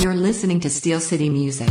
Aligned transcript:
You're 0.00 0.14
listening 0.14 0.60
to 0.60 0.70
Steel 0.70 1.00
City 1.00 1.28
Music. 1.28 1.68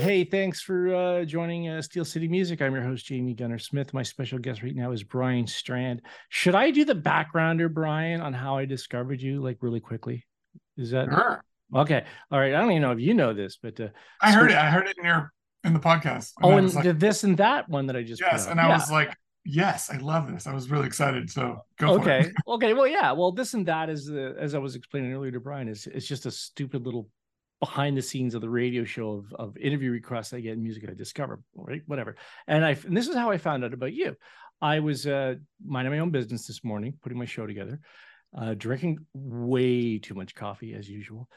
Hey, 0.00 0.24
thanks 0.24 0.60
for 0.62 0.94
uh, 0.94 1.24
joining 1.24 1.68
uh, 1.68 1.82
Steel 1.82 2.04
City 2.04 2.26
Music. 2.26 2.60
I'm 2.62 2.72
your 2.74 2.82
host, 2.82 3.06
Jamie 3.06 3.34
Gunner 3.34 3.58
Smith. 3.58 3.92
My 3.94 4.02
special 4.02 4.38
guest 4.38 4.62
right 4.62 4.74
now 4.74 4.90
is 4.90 5.02
Brian 5.04 5.46
Strand. 5.46 6.02
Should 6.30 6.54
I 6.54 6.70
do 6.70 6.84
the 6.84 6.94
backgrounder, 6.94 7.72
Brian, 7.72 8.20
on 8.20 8.32
how 8.32 8.56
I 8.56 8.64
discovered 8.64 9.20
you, 9.20 9.40
like 9.42 9.58
really 9.60 9.80
quickly? 9.80 10.26
Is 10.76 10.90
that 10.92 11.08
Sure. 11.10 11.44
okay? 11.74 12.04
All 12.30 12.40
right. 12.40 12.54
I 12.54 12.60
don't 12.60 12.70
even 12.70 12.82
know 12.82 12.92
if 12.92 13.00
you 13.00 13.14
know 13.14 13.32
this, 13.34 13.58
but 13.62 13.78
uh, 13.78 13.88
I 14.20 14.32
So- 14.32 14.38
heard 14.40 14.50
it. 14.50 14.56
I 14.56 14.70
heard 14.70 14.86
it 14.88 14.96
in 14.98 15.04
your 15.04 15.32
in 15.62 15.74
the 15.74 15.80
podcast. 15.80 16.32
oh, 16.42 16.56
and 16.56 16.72
like, 16.74 16.84
the 16.84 16.92
this 16.94 17.22
and 17.22 17.36
that 17.36 17.68
one 17.68 17.86
that 17.86 17.96
I 17.96 18.02
just 18.02 18.20
yes, 18.20 18.46
and 18.48 18.60
I 18.60 18.66
Yeah. 18.68 18.78
was 18.78 18.90
like, 18.90 19.14
yes, 19.44 19.90
I 19.90 19.98
love 19.98 20.32
this. 20.32 20.46
I 20.48 20.54
was 20.54 20.70
really 20.70 20.86
excited. 20.86 21.30
So 21.30 21.58
go 21.78 21.94
for 21.96 22.00
okay 22.00 22.20
it. 22.28 22.32
okay 22.48 22.72
well 22.74 22.88
yeah 22.88 23.12
well 23.12 23.30
this 23.30 23.54
and 23.54 23.66
that 23.66 23.88
is 23.90 24.06
the 24.06 24.34
as 24.40 24.54
i 24.54 24.58
was 24.58 24.74
explaining 24.74 25.12
earlier 25.12 25.30
to 25.32 25.40
brian 25.40 25.68
is 25.68 25.86
it's 25.86 26.06
just 26.06 26.26
a 26.26 26.30
stupid 26.30 26.84
little 26.84 27.08
behind 27.62 27.96
the 27.96 28.02
scenes 28.02 28.34
of 28.34 28.40
the 28.40 28.48
radio 28.50 28.82
show 28.82 29.10
of, 29.12 29.32
of 29.34 29.56
interview 29.56 29.92
requests 29.92 30.32
i 30.34 30.40
get 30.40 30.58
music 30.58 30.82
i 30.90 30.94
discover 30.94 31.40
right 31.54 31.82
whatever. 31.86 32.16
And 32.48 32.64
i 32.64 32.70
and 32.86 32.96
this 32.96 33.06
is 33.06 33.14
how 33.14 33.30
i 33.30 33.38
found 33.38 33.62
out 33.64 33.72
about 33.72 33.92
you. 33.92 34.16
I 34.60 34.80
was 34.80 35.06
uh 35.06 35.34
minding 35.64 35.92
my 35.92 36.00
own 36.00 36.10
business 36.10 36.46
this 36.48 36.64
morning 36.64 36.94
putting 37.02 37.18
my 37.18 37.24
show 37.24 37.46
together 37.46 37.78
uh 38.36 38.54
drinking 38.54 39.06
way 39.14 39.98
too 39.98 40.14
much 40.14 40.34
coffee 40.34 40.74
as 40.74 40.88
usual. 40.88 41.28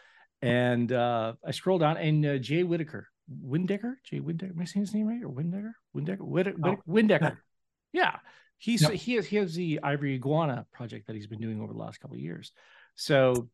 And 0.41 0.91
uh 0.91 1.33
i 1.45 1.51
scroll 1.51 1.77
down 1.77 1.97
and 1.97 2.25
uh, 2.25 2.37
jay 2.39 2.63
whitaker 2.63 3.07
windecker? 3.29 3.93
Jay 4.03 4.19
windecker? 4.19 4.55
Am 4.55 4.61
i 4.61 4.65
saying 4.65 4.85
his 4.87 4.95
name 4.95 5.07
right? 5.07 5.21
Or 5.23 5.29
windecker? 5.29 5.73
Windecker? 5.95 6.21
Whit- 6.21 6.55
Oh, 6.63 6.77
windecker. 6.89 7.37
Yeah. 7.93 8.15
He's 8.57 8.81
Yep. 8.81 8.91
he 8.93 9.13
has 9.13 9.25
he 9.27 9.35
has 9.37 9.53
the 9.53 9.79
ivory 9.83 10.15
iguana 10.15 10.65
project 10.73 11.05
that 11.07 11.15
he's 11.15 11.27
been 11.27 11.39
doing 11.39 11.61
over 11.61 11.71
the 11.71 11.79
last 11.79 11.99
couple 11.99 12.15
of 12.15 12.21
years. 12.21 12.51
So 12.95 13.47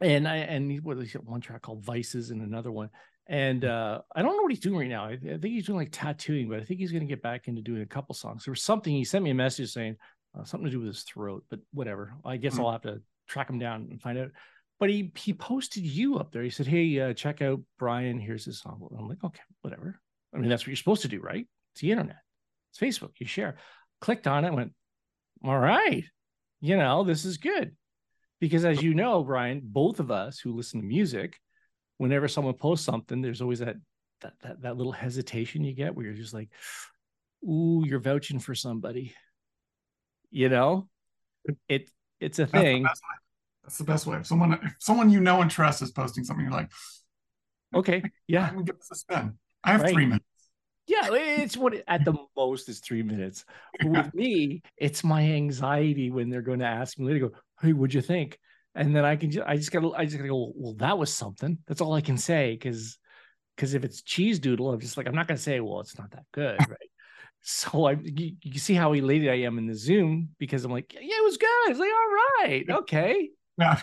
and 0.00 0.28
i 0.28 0.36
and 0.36 0.70
he, 0.70 0.78
what 0.80 0.98
one 1.24 1.40
track 1.40 1.62
called 1.62 1.84
vices 1.84 2.30
and 2.30 2.42
another 2.42 2.70
one. 2.70 2.90
And 3.26 3.64
uh 3.64 4.00
i 4.14 4.22
don't 4.22 4.36
know 4.36 4.42
what 4.42 4.52
he's 4.52 4.60
doing 4.60 4.78
right 4.78 4.88
now. 4.88 5.04
I, 5.04 5.12
I 5.12 5.18
think 5.18 5.44
he's 5.44 5.66
doing 5.66 5.78
like 5.78 5.90
tattooing 5.92 6.48
but 6.48 6.60
i 6.60 6.64
think 6.64 6.80
he's 6.80 6.92
going 6.92 7.06
to 7.06 7.14
get 7.14 7.22
back 7.22 7.48
into 7.48 7.62
doing 7.62 7.82
a 7.82 7.86
couple 7.86 8.14
songs. 8.14 8.44
There 8.44 8.52
was 8.52 8.62
something 8.62 8.94
he 8.94 9.04
sent 9.04 9.24
me 9.24 9.30
a 9.30 9.34
message 9.34 9.72
saying 9.72 9.96
uh, 10.38 10.44
something 10.44 10.66
to 10.66 10.70
do 10.70 10.78
with 10.80 10.88
his 10.88 11.02
throat 11.02 11.44
but 11.50 11.60
whatever. 11.72 12.14
I 12.24 12.36
guess 12.36 12.54
Hmm. 12.56 12.62
i'll 12.62 12.72
have 12.72 12.82
to 12.82 13.00
track 13.28 13.50
him 13.50 13.58
down 13.58 13.88
and 13.90 14.00
find 14.00 14.18
out. 14.18 14.30
But 14.80 14.90
he 14.90 15.12
he 15.16 15.32
posted 15.34 15.82
you 15.84 16.18
up 16.18 16.32
there. 16.32 16.42
He 16.42 16.50
said 16.50 16.66
hey 16.66 17.00
uh, 17.00 17.12
check 17.12 17.42
out 17.42 17.60
brian. 17.78 18.18
Here's 18.18 18.44
his 18.44 18.60
song. 18.60 18.86
I'm 18.96 19.08
like 19.08 19.22
okay 19.24 19.42
whatever. 19.62 20.00
I 20.34 20.38
mean 20.38 20.48
that's 20.48 20.62
what 20.62 20.68
you're 20.68 20.76
supposed 20.76 21.02
to 21.02 21.08
do 21.08 21.20
right? 21.20 21.46
It's 21.72 21.80
the 21.80 21.90
internet. 21.90 22.18
It's 22.70 22.78
facebook. 22.78 23.12
You 23.18 23.26
share. 23.26 23.56
Clicked 24.00 24.26
on 24.28 24.44
it 24.44 24.54
went 24.54 24.72
all 25.44 25.58
right. 25.58 26.04
You 26.60 26.76
know 26.76 27.04
this 27.04 27.24
is 27.24 27.36
good 27.38 27.76
because 28.40 28.64
as 28.64 28.82
you 28.82 28.94
know 28.94 29.22
brian 29.22 29.60
both 29.62 30.00
of 30.00 30.10
us 30.10 30.38
who 30.38 30.54
listen 30.54 30.80
to 30.80 30.86
music 30.86 31.40
whenever 31.98 32.28
someone 32.28 32.54
posts 32.54 32.86
something 32.86 33.20
there's 33.20 33.42
always 33.42 33.58
that 33.58 33.76
that 34.20 34.34
that, 34.42 34.62
that 34.62 34.76
little 34.76 34.92
hesitation 34.92 35.64
you 35.64 35.74
get 35.74 35.94
where 35.94 36.06
you're 36.06 36.14
just 36.14 36.34
like 36.34 36.48
ooh 37.44 37.84
you're 37.86 38.00
vouching 38.00 38.38
for 38.38 38.54
somebody 38.54 39.14
you 40.30 40.48
know 40.48 40.88
it 41.68 41.90
it's 42.20 42.38
a 42.38 42.46
That's 42.46 42.64
thing 42.64 42.82
way. 42.82 42.90
That's 43.62 43.78
the 43.78 43.84
best 43.84 44.06
way. 44.06 44.16
If 44.16 44.26
someone, 44.26 44.54
if 44.54 44.74
someone 44.78 45.10
you 45.10 45.20
know 45.20 45.42
and 45.42 45.50
trust 45.50 45.82
is 45.82 45.90
posting 45.90 46.24
something, 46.24 46.44
you're 46.44 46.52
like, 46.52 46.70
okay 47.74 48.02
yeah 48.26 48.48
I'm 48.50 48.64
give 48.64 48.78
this 48.78 48.90
a 48.90 48.94
spin. 48.94 49.38
I 49.62 49.72
have 49.72 49.82
Right. 49.82 49.92
three 49.92 50.06
minutes. 50.06 50.24
Yeah, 50.86 51.10
it's 51.12 51.56
what 51.56 51.74
at 51.86 52.06
the 52.06 52.14
most 52.34 52.68
is 52.70 52.80
three 52.80 53.02
minutes. 53.02 53.44
With 53.84 54.14
me, 54.14 54.62
it's 54.78 55.04
my 55.04 55.20
anxiety 55.22 56.10
when 56.10 56.30
they're 56.30 56.40
going 56.40 56.60
to 56.60 56.66
ask 56.66 56.98
me 56.98 57.04
later. 57.04 57.28
Go, 57.28 57.34
hey, 57.60 57.72
what'd 57.72 57.94
you 57.94 58.00
think? 58.00 58.38
And 58.74 58.94
then 58.94 59.04
I 59.04 59.16
can 59.16 59.30
just, 59.30 59.46
I 59.46 59.56
just 59.56 59.72
gotta, 59.72 59.90
I 59.96 60.04
just 60.04 60.16
gotta 60.16 60.28
go. 60.28 60.52
Well, 60.54 60.74
that 60.74 60.98
was 60.98 61.12
something. 61.12 61.58
That's 61.66 61.80
all 61.80 61.94
I 61.94 62.00
can 62.00 62.16
say 62.18 62.52
because, 62.52 62.98
because 63.56 63.74
if 63.74 63.84
it's 63.84 64.02
cheese 64.02 64.38
doodle, 64.38 64.70
I'm 64.70 64.80
just 64.80 64.96
like, 64.96 65.06
I'm 65.08 65.14
not 65.14 65.26
gonna 65.26 65.38
say, 65.38 65.60
well, 65.60 65.80
it's 65.80 65.98
not 65.98 66.10
that 66.12 66.24
good, 66.32 66.58
right? 66.68 66.78
so 67.40 67.86
I, 67.86 67.92
you, 68.02 68.32
you 68.42 68.58
see 68.58 68.74
how 68.74 68.92
elated 68.92 69.30
I 69.30 69.36
am 69.40 69.58
in 69.58 69.66
the 69.66 69.74
Zoom 69.74 70.30
because 70.38 70.64
I'm 70.64 70.72
like, 70.72 70.92
yeah, 70.94 71.00
it 71.00 71.24
was 71.24 71.36
good. 71.36 71.70
It's 71.70 71.78
like, 71.80 71.90
all 71.90 72.44
right, 72.44 72.64
okay. 72.82 73.30
Yeah. 73.56 73.80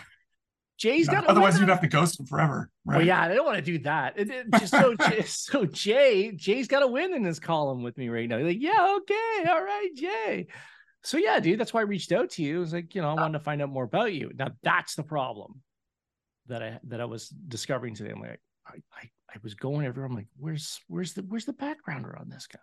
Jay's 0.78 1.08
got. 1.08 1.26
Otherwise, 1.26 1.58
you'd 1.58 1.70
have 1.70 1.80
to 1.80 1.88
ghost 1.88 2.20
him 2.20 2.26
forever, 2.26 2.70
right? 2.84 2.98
Well, 2.98 3.06
yeah, 3.06 3.22
I 3.22 3.28
don't 3.34 3.46
want 3.46 3.56
to 3.56 3.62
do 3.62 3.78
that. 3.80 4.18
It, 4.18 4.30
it- 4.30 4.46
just 4.58 4.72
so 4.72 4.94
so 5.26 5.64
Jay, 5.64 6.32
Jay's 6.32 6.68
got 6.68 6.82
a 6.82 6.86
win 6.86 7.14
in 7.14 7.24
his 7.24 7.40
column 7.40 7.82
with 7.82 7.96
me 7.96 8.08
right 8.08 8.28
now. 8.28 8.38
He's 8.38 8.46
like, 8.46 8.60
yeah, 8.62 8.96
okay, 8.98 9.44
all 9.48 9.62
right, 9.62 9.88
Jay. 9.94 10.46
So 11.06 11.18
yeah, 11.18 11.38
dude, 11.38 11.60
that's 11.60 11.72
why 11.72 11.80
I 11.80 11.84
reached 11.84 12.10
out 12.10 12.30
to 12.30 12.42
you. 12.42 12.56
It 12.56 12.60
was 12.60 12.72
like, 12.72 12.94
you 12.96 13.00
know, 13.00 13.08
I 13.10 13.14
wanted 13.14 13.38
to 13.38 13.44
find 13.44 13.62
out 13.62 13.68
more 13.70 13.84
about 13.84 14.12
you. 14.12 14.32
Now 14.34 14.48
that's 14.64 14.96
the 14.96 15.04
problem 15.04 15.62
that 16.48 16.64
I 16.64 16.80
that 16.88 17.00
I 17.00 17.04
was 17.04 17.28
discovering 17.28 17.94
today. 17.94 18.10
I'm 18.10 18.20
like, 18.20 18.40
I 18.66 18.74
I, 18.92 19.10
I 19.32 19.38
was 19.42 19.54
going 19.54 19.86
everywhere. 19.86 20.10
I'm 20.10 20.16
like, 20.16 20.26
where's 20.36 20.80
where's 20.88 21.14
the 21.14 21.22
where's 21.22 21.44
the 21.44 21.52
backgrounder 21.52 22.20
on 22.20 22.28
this 22.28 22.48
guy? 22.48 22.58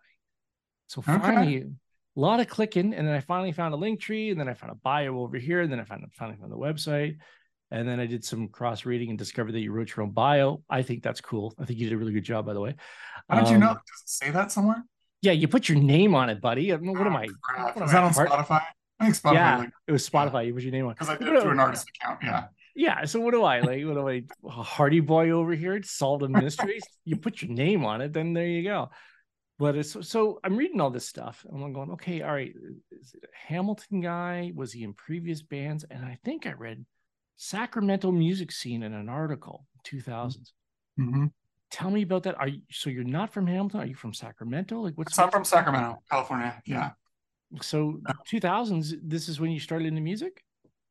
So 0.87 1.01
Okay. 1.07 1.21
finally, 1.21 1.57
a 1.57 2.19
lot 2.19 2.41
of 2.41 2.49
clicking, 2.49 2.93
and 2.93 3.07
then 3.07 3.15
I 3.15 3.21
finally 3.21 3.53
found 3.53 3.73
a 3.73 3.77
link 3.77 4.01
tree, 4.01 4.29
and 4.29 4.37
then 4.37 4.49
I 4.49 4.53
found 4.53 4.73
a 4.73 4.75
bio 4.75 5.19
over 5.21 5.37
here, 5.37 5.61
and 5.61 5.71
then 5.71 5.79
I 5.79 5.85
found 5.85 6.03
finally 6.13 6.37
found 6.37 6.51
the 6.51 6.57
website. 6.57 7.17
And 7.71 7.87
then 7.87 7.99
I 7.99 8.05
did 8.05 8.25
some 8.25 8.49
cross 8.49 8.85
reading 8.85 9.09
and 9.09 9.17
discovered 9.17 9.53
that 9.53 9.61
you 9.61 9.71
wrote 9.71 9.95
your 9.95 10.03
own 10.03 10.11
bio. 10.11 10.61
I 10.69 10.83
think 10.83 11.01
that's 11.01 11.21
cool. 11.21 11.55
I 11.57 11.65
think 11.65 11.79
you 11.79 11.87
did 11.87 11.95
a 11.95 11.97
really 11.97 12.13
good 12.13 12.23
job, 12.25 12.45
by 12.45 12.53
the 12.53 12.61
way. 12.61 12.75
How 13.29 13.39
did 13.39 13.49
you 13.49 13.55
Um, 13.55 13.61
know? 13.61 13.69
Does 13.69 14.01
it 14.03 14.09
say 14.09 14.31
that 14.31 14.51
somewhere? 14.51 14.83
Yeah, 15.23 15.31
you 15.31 15.47
put 15.47 15.69
your 15.69 15.77
name 15.79 16.13
on 16.15 16.29
it, 16.29 16.41
buddy. 16.41 16.73
I 16.73 16.77
mean, 16.77 16.97
what 16.97 17.07
am 17.07 17.15
I? 17.15 17.27
Crap. 17.41 17.75
what 17.75 17.77
am 17.77 17.83
Is 17.83 17.89
I, 17.89 17.93
that 17.93 18.03
on 18.03 18.13
Hart- 18.13 18.29
Spotify? 18.29 18.61
I 18.99 19.03
think 19.05 19.15
Spotify, 19.15 19.33
Yeah, 19.33 19.57
like, 19.57 19.69
it 19.87 19.91
was 19.93 20.07
Spotify. 20.09 20.45
You 20.45 20.53
put 20.53 20.63
your 20.63 20.71
name 20.73 20.85
on. 20.85 20.93
because 20.93 21.09
I 21.09 21.15
did 21.17 21.27
What 21.29 21.37
it 21.37 21.41
through 21.43 21.51
an 21.51 21.59
artist 21.59 21.87
account. 21.95 22.19
Yeah. 22.21 22.43
Yeah. 22.75 23.05
So 23.05 23.21
what 23.21 23.31
do 23.31 23.43
I 23.43 23.61
like? 23.61 23.85
What 23.85 23.93
do 23.95 24.09
I? 24.09 24.23
Hardy 24.49 24.99
boy 24.99 25.29
over 25.31 25.53
here 25.53 25.81
solved 25.83 26.23
a 26.23 26.29
mystery. 26.29 26.79
you 27.05 27.15
put 27.15 27.41
your 27.41 27.51
name 27.51 27.85
on 27.85 28.01
it, 28.01 28.11
then 28.13 28.33
there 28.33 28.45
you 28.47 28.63
go. 28.63 28.89
But 29.59 29.77
it's 29.77 29.95
so 30.09 30.39
I'm 30.43 30.57
reading 30.57 30.81
all 30.81 30.89
this 30.89 31.07
stuff 31.07 31.45
and 31.49 31.63
I'm 31.63 31.71
going, 31.71 31.91
okay, 31.91 32.21
all 32.21 32.33
right. 32.33 32.53
Is 32.91 33.13
it 33.15 33.23
a 33.23 33.53
Hamilton 33.53 34.01
guy? 34.01 34.51
Was 34.55 34.73
he 34.73 34.83
in 34.83 34.93
previous 34.93 35.41
bands? 35.41 35.85
And 35.89 36.03
I 36.03 36.17
think 36.25 36.45
I 36.47 36.51
read 36.53 36.85
Sacramento 37.37 38.11
music 38.11 38.51
scene 38.51 38.83
in 38.83 38.93
an 38.93 39.07
article, 39.07 39.65
2000s. 39.87 40.51
hmm 40.97 41.25
Tell 41.73 41.89
me 41.89 42.03
about 42.03 42.21
that. 42.23 42.39
Are 42.39 42.47
you 42.47 42.61
so 42.69 42.91
you're 42.91 43.03
not 43.03 43.33
from 43.33 43.47
Hamilton? 43.47 43.79
Are 43.79 43.85
you 43.87 43.95
from 43.95 44.13
Sacramento? 44.13 44.79
Like 44.79 44.93
what's 44.95 45.17
I'm 45.17 45.31
from 45.31 45.43
Sacramento, 45.43 46.03
California. 46.07 46.61
Yeah. 46.67 46.91
so 47.63 47.99
2000s? 48.31 48.93
This 49.01 49.27
is 49.27 49.39
when 49.39 49.49
you 49.49 49.59
started 49.59 49.87
into 49.87 50.01
music. 50.01 50.43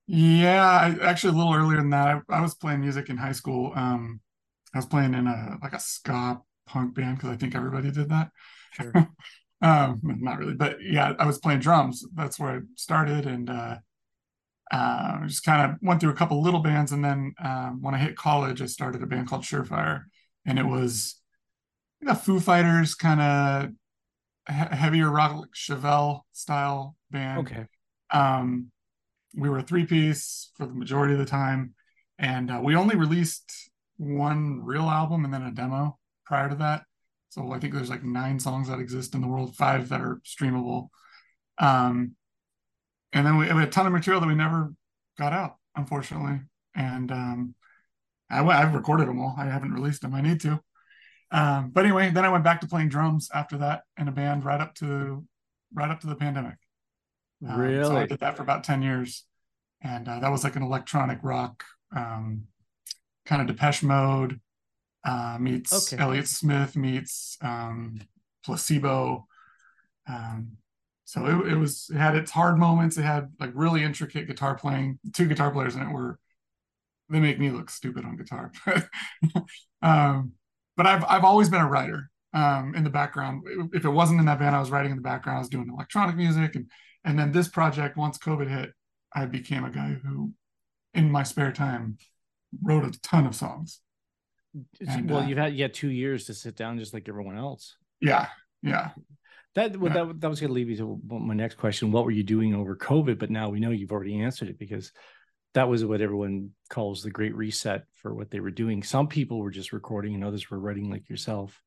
Yeah, 0.09 0.61
I, 0.65 1.05
actually 1.05 1.35
a 1.35 1.37
little 1.37 1.55
earlier 1.55 1.77
than 1.77 1.91
that. 1.91 2.23
I, 2.29 2.39
I 2.39 2.41
was 2.41 2.57
playing 2.57 2.81
music 2.81 3.11
in 3.11 3.17
high 3.17 3.31
school. 3.31 3.73
Um, 3.77 4.19
I 4.75 4.79
was 4.79 4.87
playing 4.87 5.15
in 5.15 5.29
a 5.29 5.57
like 5.63 5.73
a 5.73 5.79
ska 5.79 6.41
punk 6.67 6.97
band 6.97 7.19
because 7.19 7.31
I 7.31 7.37
think 7.37 7.55
everybody 7.55 7.93
did 7.93 8.09
that. 8.09 8.31
Sure. 8.73 8.93
Um, 9.65 10.01
not 10.03 10.39
really, 10.39 10.55
but 10.55 10.79
yeah, 10.83 11.13
I 11.21 11.25
was 11.25 11.39
playing 11.39 11.61
drums. 11.61 12.05
That's 12.17 12.37
where 12.37 12.51
I 12.51 12.59
started, 12.75 13.27
and 13.27 13.49
uh, 13.49 13.77
uh, 14.73 15.25
just 15.29 15.45
kind 15.45 15.71
of 15.71 15.79
went 15.81 16.01
through 16.01 16.11
a 16.11 16.17
couple 16.17 16.43
little 16.43 16.59
bands, 16.59 16.91
and 16.91 17.05
then 17.05 17.33
um, 17.39 17.79
when 17.81 17.95
I 17.95 17.99
hit 17.99 18.17
college, 18.17 18.61
I 18.61 18.67
started 18.67 19.05
a 19.05 19.07
band 19.07 19.29
called 19.29 19.43
Surefire, 19.43 20.07
and 20.45 20.59
it 20.59 20.67
was 20.67 21.21
a 22.07 22.15
Foo 22.15 22.41
Fighters 22.41 22.95
kind 22.95 23.21
of 23.21 23.71
he- 24.49 24.77
heavier 24.77 25.11
rock, 25.11 25.37
like 25.37 25.51
Chevelle 25.55 26.23
style 26.33 26.97
band 27.11 27.47
Okay. 27.47 27.67
um, 28.11 28.71
we 29.35 29.49
were 29.49 29.59
a 29.59 29.63
three 29.63 29.87
piece 29.87 30.51
for 30.57 30.67
the 30.67 30.75
majority 30.75 31.15
of 31.15 31.19
the 31.19 31.25
time, 31.25 31.75
and 32.19 32.51
uh, 32.51 32.61
we 32.63 32.77
only 32.77 32.97
released 32.97 33.71
one 33.97 34.61
real 34.63 34.91
album 34.91 35.25
and 35.25 35.33
then 35.33 35.43
a 35.43 35.51
demo 35.53 35.99
prior 36.27 36.49
to 36.49 36.57
that. 36.57 36.83
So 37.31 37.53
I 37.53 37.59
think 37.59 37.73
there's 37.73 37.89
like 37.89 38.05
nine 38.05 38.39
songs 38.41 38.69
that 38.69 38.79
exist 38.79 39.15
in 39.15 39.21
the 39.23 39.29
world, 39.29 39.57
five 39.57 39.89
that 39.89 40.01
are 40.03 40.21
streamable. 40.27 40.89
Um, 41.59 42.15
and 43.15 43.27
then 43.27 43.37
we, 43.39 43.45
we 43.47 43.61
had 43.61 43.69
a 43.69 43.71
ton 43.71 43.87
of 43.87 43.93
material 43.93 44.21
that 44.21 44.27
we 44.27 44.35
never 44.35 44.75
got 45.19 45.33
out, 45.33 45.57
unfortunately. 45.77 46.41
And 46.75 47.11
um, 47.11 47.55
I 48.33 48.45
I've 48.45 48.75
recorded 48.75 49.09
them 49.09 49.21
all. 49.21 49.35
I 49.39 49.47
haven't 49.47 49.73
released 49.73 50.03
them. 50.03 50.15
I 50.15 50.21
need 50.21 50.41
to. 50.43 50.61
Um, 51.31 51.71
but 51.71 51.85
anyway, 51.85 52.11
then 52.11 52.25
I 52.25 52.29
went 52.29 52.45
back 52.45 52.61
to 52.61 52.67
playing 52.67 52.89
drums 52.91 53.31
after 53.35 53.59
that 53.59 53.83
in 53.99 54.09
a 54.09 54.13
band 54.13 54.45
right 54.45 54.61
up 54.61 54.75
to 54.77 55.25
right 55.75 55.91
up 55.91 56.01
to 56.01 56.07
the 56.07 56.17
pandemic. 56.17 56.57
Um, 57.47 57.51
so 57.51 57.55
I 57.55 57.57
Really? 57.57 58.07
did 58.07 58.21
that 58.21 58.37
for 58.37 58.43
about 58.43 58.65
10 58.65 58.83
years. 58.83 59.25
And 59.81 60.07
uh, 60.09 60.21
that 60.21 60.31
was 60.31 60.45
like 60.45 60.57
an 60.57 60.63
electronic 60.63 61.19
rock, 61.23 61.65
um, 61.97 62.45
kind 63.27 63.41
of 63.43 63.49
Depeche 63.49 63.83
Mode 63.83 64.41
uh, 65.05 65.39
meets 65.41 65.93
Okay. 65.93 66.01
Elliott 66.01 66.29
Smith 66.29 66.77
meets 66.77 67.37
um, 67.41 68.01
Placebo. 68.45 69.27
Um, 70.09 70.53
so 71.05 71.27
it, 71.27 71.53
it 71.53 71.57
was, 71.57 71.91
it 71.93 71.99
had 71.99 72.15
its 72.15 72.31
hard 72.31 72.59
moments. 72.59 72.97
It 72.97 73.03
had 73.03 73.33
like 73.41 73.51
really 73.55 73.83
intricate 73.83 74.27
guitar 74.29 74.55
playing. 74.55 74.99
The 75.03 75.11
two 75.11 75.27
guitar 75.27 75.51
players 75.51 75.75
in 75.75 75.83
it 75.83 75.93
were, 75.93 76.19
they 77.13 77.21
make 77.21 77.39
me 77.39 77.51
look 77.51 77.71
stupid 77.71 78.05
on 78.05 78.17
guitar. 78.17 78.53
um, 79.83 80.33
but 80.77 80.87
I've, 80.87 81.05
I've 81.05 81.25
always 81.25 81.49
been 81.49 81.61
a 81.61 81.69
writer 81.69 82.11
um, 82.33 82.75
in 82.75 82.83
the 82.85 82.91
background. 82.91 83.43
If 83.73 83.85
it 83.85 83.91
wasn't 83.91 84.21
in 84.21 84.27
that 84.27 84.39
band, 84.39 84.57
I 84.57 84.61
was 84.61 84.71
writing 84.71 84.91
in 84.91 84.97
the 84.97 85.03
background. 85.03 85.37
I 85.37 85.41
was 85.41 85.49
doing 85.49 85.69
electronic 85.71 86.17
music 86.17 86.55
and 86.57 86.67
and 87.05 87.19
then 87.19 87.33
this 87.33 87.49
project, 87.49 87.97
once 87.97 88.19
COVID 88.19 88.49
hit, 88.49 88.73
I 89.15 89.27
became 89.27 89.65
a 89.65 89.71
guy 89.71 89.97
who, 90.05 90.33
in 90.95 91.11
my 91.11 91.23
spare 91.23 91.53
time, 91.53 91.99
wrote 92.63 92.85
a 92.85 92.99
ton 93.01 93.27
of 93.27 93.35
songs. 93.35 93.81
And, 94.87 95.11
well, 95.11 95.21
uh, 95.21 95.27
you've 95.27 95.39
had 95.39 95.55
yeah 95.55 95.69
two 95.69 95.89
years 95.89 96.27
to 96.27 96.35
sit 96.35 96.57
down 96.57 96.79
just 96.79 96.95
like 96.95 97.09
everyone 97.09 97.37
else. 97.37 97.77
Yeah, 98.01 98.29
yeah. 98.63 98.91
That 99.55 99.77
well, 99.77 99.95
Yeah. 99.95 100.05
that 100.05 100.21
that 100.21 100.31
was 100.31 100.41
going 100.41 100.49
to 100.49 100.55
lead 100.55 100.69
me 100.69 100.77
to 100.77 101.01
my 101.09 101.35
next 101.35 101.57
question. 101.57 101.91
What 101.91 102.05
were 102.05 102.11
you 102.11 102.23
doing 102.23 102.55
over 102.55 102.77
COVID? 102.77 103.19
But 103.19 103.31
now 103.31 103.49
we 103.49 103.61
know 103.61 103.71
you've 103.71 103.93
already 103.93 104.21
answered 104.21 104.49
it 104.49 104.59
because 104.59 104.93
that 105.55 105.69
was 105.69 105.85
what 105.85 106.01
everyone 106.01 106.51
calls 106.71 107.03
the 107.03 107.11
Great 107.11 107.35
Reset 107.37 107.85
for 107.95 108.15
what 108.15 108.31
they 108.31 108.41
were 108.41 108.51
doing. 108.51 108.83
Some 108.83 109.07
people 109.09 109.39
were 109.41 109.51
just 109.51 109.73
recording, 109.73 110.15
and 110.15 110.25
others 110.25 110.51
were 110.51 110.59
writing 110.59 110.91
like 110.91 111.09
yourself. 111.09 111.61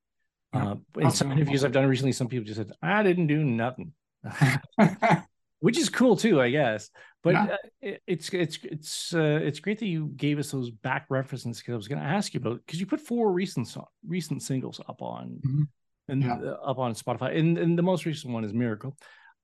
Yeah. 0.54 0.72
Uh, 0.72 0.76
in 1.02 1.12
some 1.12 1.32
interviews 1.32 1.64
I've 1.64 1.72
done 1.72 1.86
recently, 1.88 2.12
some 2.14 2.28
people 2.28 2.46
just 2.46 2.58
said, 2.58 2.72
"I 2.82 3.04
didn't 3.04 3.28
do 3.28 3.44
nothing," 3.44 3.94
which 5.60 5.78
is 5.78 5.90
cool 5.90 6.16
too, 6.16 6.42
I 6.42 6.50
guess. 6.50 6.90
But 7.24 7.34
Yeah. 7.34 7.44
uh, 7.46 7.58
it, 7.82 8.02
it's 8.08 8.30
it's 8.30 8.60
it's 8.64 9.14
uh, 9.14 9.40
it's 9.44 9.60
great 9.60 9.80
that 9.80 9.88
you 9.88 10.08
gave 10.16 10.40
us 10.40 10.52
those 10.52 10.70
back 10.72 11.08
references 11.10 11.60
because 11.60 11.74
I 11.74 11.78
was 11.78 11.88
going 11.88 12.02
to 12.02 12.08
ask 12.08 12.34
you 12.34 12.40
about 12.40 12.62
because 12.66 12.80
you 12.80 12.86
put 12.86 13.02
four 13.02 13.32
recent 13.32 13.76
recent 14.08 14.42
singles 14.44 14.80
up 14.88 15.02
on 15.02 15.42
Mhm. 15.46 15.68
and 16.08 16.24
Yeah. 16.24 16.36
up 16.64 16.78
on 16.80 16.94
Spotify, 16.94 17.38
and, 17.38 17.58
and 17.58 17.78
the 17.78 17.84
most 17.84 18.06
recent 18.06 18.34
one 18.34 18.44
is 18.44 18.54
Miracle. 18.54 18.96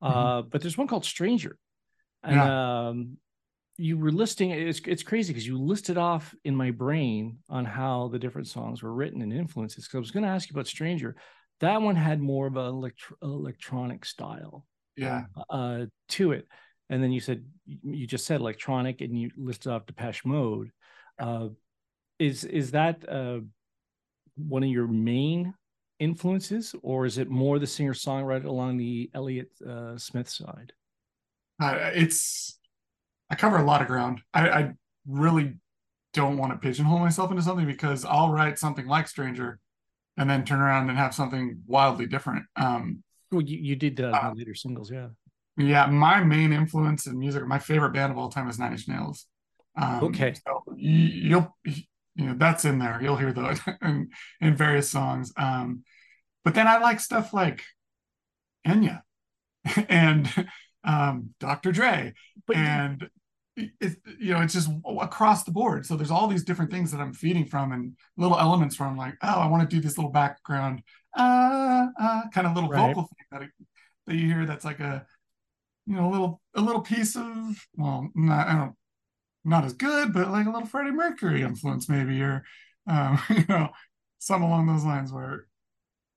Mm-hmm. 0.04 0.18
Uh, 0.18 0.42
but 0.44 0.62
there's 0.62 0.78
one 0.78 0.88
called 0.88 1.06
Stranger, 1.06 1.58
and 2.24 2.40
um, 2.40 3.18
you 3.78 3.98
were 3.98 4.12
listing 4.12 4.52
it's 4.52 4.82
it's 4.86 5.04
crazy 5.04 5.34
because 5.34 5.48
you 5.48 5.58
listed 5.58 5.98
off 5.98 6.36
in 6.44 6.56
my 6.56 6.72
brain 6.72 7.38
on 7.50 7.66
how 7.66 8.10
the 8.10 8.20
different 8.20 8.48
songs 8.48 8.84
were 8.84 8.94
written 8.94 9.22
and 9.22 9.34
influences. 9.34 9.86
Because 9.86 9.96
I 9.96 10.00
was 10.00 10.12
going 10.12 10.24
to 10.24 10.30
ask 10.30 10.50
you 10.50 10.54
about 10.54 10.68
Stranger, 10.68 11.16
that 11.62 11.82
one 11.82 11.96
had 11.96 12.20
more 12.20 12.48
of 12.48 12.58
an 12.58 12.66
electro- 12.66 13.18
electronic 13.22 14.06
style 14.06 14.66
yeah, 14.98 15.24
uh, 15.50 15.86
to 16.10 16.32
it. 16.32 16.48
And 16.90 17.02
then 17.02 17.12
you 17.12 17.22
said 17.22 17.46
you 17.66 18.06
just 18.06 18.26
said 18.26 18.42
electronic, 18.42 19.02
and 19.02 19.18
you 19.18 19.32
listed 19.38 19.72
off 19.72 19.86
Depeche 19.86 20.26
Mode. 20.26 20.72
Uh, 21.18 21.50
is 22.20 22.44
is 22.44 22.72
that 22.72 23.08
uh, 23.08 23.40
one 24.36 24.64
of 24.64 24.70
your 24.70 24.88
main 24.88 25.54
influences, 26.00 26.76
or 26.84 27.06
is 27.06 27.18
it 27.18 27.30
more 27.30 27.60
the 27.60 27.68
singer 27.68 27.94
songwriter 27.94 28.46
along 28.46 28.78
the 28.78 29.10
Elliott 29.14 29.52
uh, 29.68 29.98
Smith 29.98 30.30
side? 30.30 30.74
uh, 31.62 31.92
it's. 31.94 32.58
I 33.32 33.36
cover 33.36 33.58
a 33.58 33.64
lot 33.64 33.82
of 33.82 33.88
ground. 33.88 34.22
I, 34.34 34.50
I 34.50 34.72
really 35.08 35.56
don't 36.14 36.38
want 36.38 36.52
to 36.54 36.60
pigeonhole 36.60 37.00
myself 37.00 37.32
into 37.32 37.44
something 37.44 37.66
because 37.66 38.06
I'll 38.06 38.32
write 38.32 38.60
something 38.60 38.86
like 38.88 39.08
Stranger, 39.08 39.60
and 40.18 40.30
then 40.30 40.44
turn 40.46 40.60
around 40.60 40.90
and 40.90 40.98
have 40.98 41.16
something 41.16 41.62
wildly 41.66 42.06
different. 42.08 42.46
Um, 42.58 43.04
Well, 43.32 43.42
you, 43.42 43.58
you 43.58 43.76
did 43.78 44.02
uh, 44.02 44.12
Uh, 44.12 44.30
the 44.32 44.40
later 44.40 44.56
singles, 44.56 44.92
yeah. 44.92 45.08
Yeah, 45.58 45.86
my 45.88 46.24
main 46.24 46.54
influence 46.54 47.08
in 47.08 47.18
music, 47.20 47.46
my 47.48 47.60
favorite 47.60 47.94
band 47.94 48.12
of 48.12 48.18
all 48.18 48.30
time 48.30 48.50
is 48.50 48.60
Nine 48.60 48.74
Inch 48.74 48.88
Nails. 48.88 49.26
Um, 49.78 50.04
Okay. 50.06 50.34
so 50.34 50.64
you, 50.76 50.98
you'll, 51.30 51.58
you 51.66 52.26
know, 52.26 52.36
that's 52.38 52.66
in 52.66 52.80
there. 52.80 53.00
You'll 53.02 53.18
hear 53.18 53.34
those 53.34 53.60
in, 53.82 54.10
in 54.42 54.56
various 54.56 54.90
songs. 54.90 55.32
Um, 55.38 55.84
but 56.44 56.56
then 56.56 56.68
I 56.68 56.80
like 56.80 57.00
stuff 57.00 57.34
like 57.34 57.64
Enya 58.66 59.02
and 59.90 60.30
um, 60.84 61.32
Dr. 61.40 61.72
Dre, 61.72 62.14
But 62.48 62.56
and 62.58 63.10
it's 63.80 63.96
you 64.20 64.34
know 64.34 64.42
it's 64.42 64.54
just 64.54 64.70
across 65.02 65.44
the 65.44 65.52
board. 65.52 65.86
So 65.86 65.96
there's 65.96 66.12
all 66.12 66.28
these 66.28 66.44
different 66.44 66.72
things 66.72 66.92
that 66.92 67.00
I'm 67.02 67.14
feeding 67.14 67.46
from 67.46 67.72
and 67.72 67.96
little 68.18 68.38
elements 68.40 68.76
from 68.76 68.98
like, 68.98 69.16
oh, 69.22 69.40
I 69.40 69.48
want 69.48 69.68
to 69.70 69.76
do 69.76 69.82
this 69.82 69.98
little 69.98 70.12
background, 70.12 70.82
uh, 71.18 71.88
uh, 72.00 72.22
kind 72.34 72.48
of 72.48 72.54
little 72.56 72.70
Right. 72.70 72.88
vocal 72.88 73.04
thing 73.04 73.26
that 73.32 73.42
I- 73.44 73.66
that 74.08 74.16
you 74.16 74.26
hear. 74.28 74.46
That's 74.46 74.66
like 74.66 74.80
a 74.80 75.06
you 75.86 75.96
know 75.96 76.10
a 76.10 76.12
little 76.12 76.42
a 76.56 76.62
little 76.62 76.82
piece 76.82 77.16
of 77.16 77.66
well, 77.76 78.10
not 78.16 78.48
I 78.48 78.54
don't 78.56 78.76
not 79.44 79.66
as 79.66 79.74
good, 79.74 80.14
but 80.14 80.30
like 80.30 80.46
a 80.46 80.52
little 80.52 80.68
Freddie 80.68 80.92
Mercury 80.92 81.42
influence 81.42 81.90
maybe, 81.90 82.22
or 82.22 82.44
um, 82.88 83.20
you 83.30 83.46
know, 83.50 83.70
some 84.20 84.44
along 84.44 84.68
those 84.68 84.84
lines 84.86 85.12
where 85.12 85.48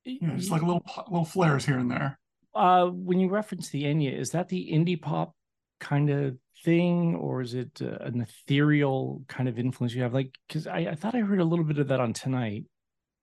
you 0.03 0.27
know 0.27 0.35
just 0.35 0.51
like 0.51 0.61
a 0.61 0.65
little 0.65 0.83
little 1.09 1.25
flares 1.25 1.65
here 1.65 1.77
and 1.79 1.89
there. 1.89 2.19
uh, 2.53 2.85
when 2.87 3.19
you 3.19 3.27
reference 3.29 3.69
the 3.69 3.83
Enya, 3.83 4.15
is 4.17 4.31
that 4.31 4.47
the 4.49 4.69
indie 4.71 5.01
pop 5.01 5.35
kind 5.79 6.09
of 6.09 6.37
thing, 6.65 7.15
or 7.15 7.41
is 7.41 7.53
it 7.53 7.79
uh, 7.81 7.97
an 8.01 8.19
ethereal 8.21 9.23
kind 9.27 9.47
of 9.47 9.57
influence 9.57 9.93
you 9.93 10.01
have? 10.01 10.13
Like, 10.13 10.31
because 10.47 10.67
I, 10.67 10.79
I 10.79 10.95
thought 10.95 11.15
I 11.15 11.19
heard 11.19 11.39
a 11.39 11.45
little 11.45 11.63
bit 11.63 11.77
of 11.77 11.87
that 11.87 12.01
on 12.01 12.11
tonight. 12.11 12.65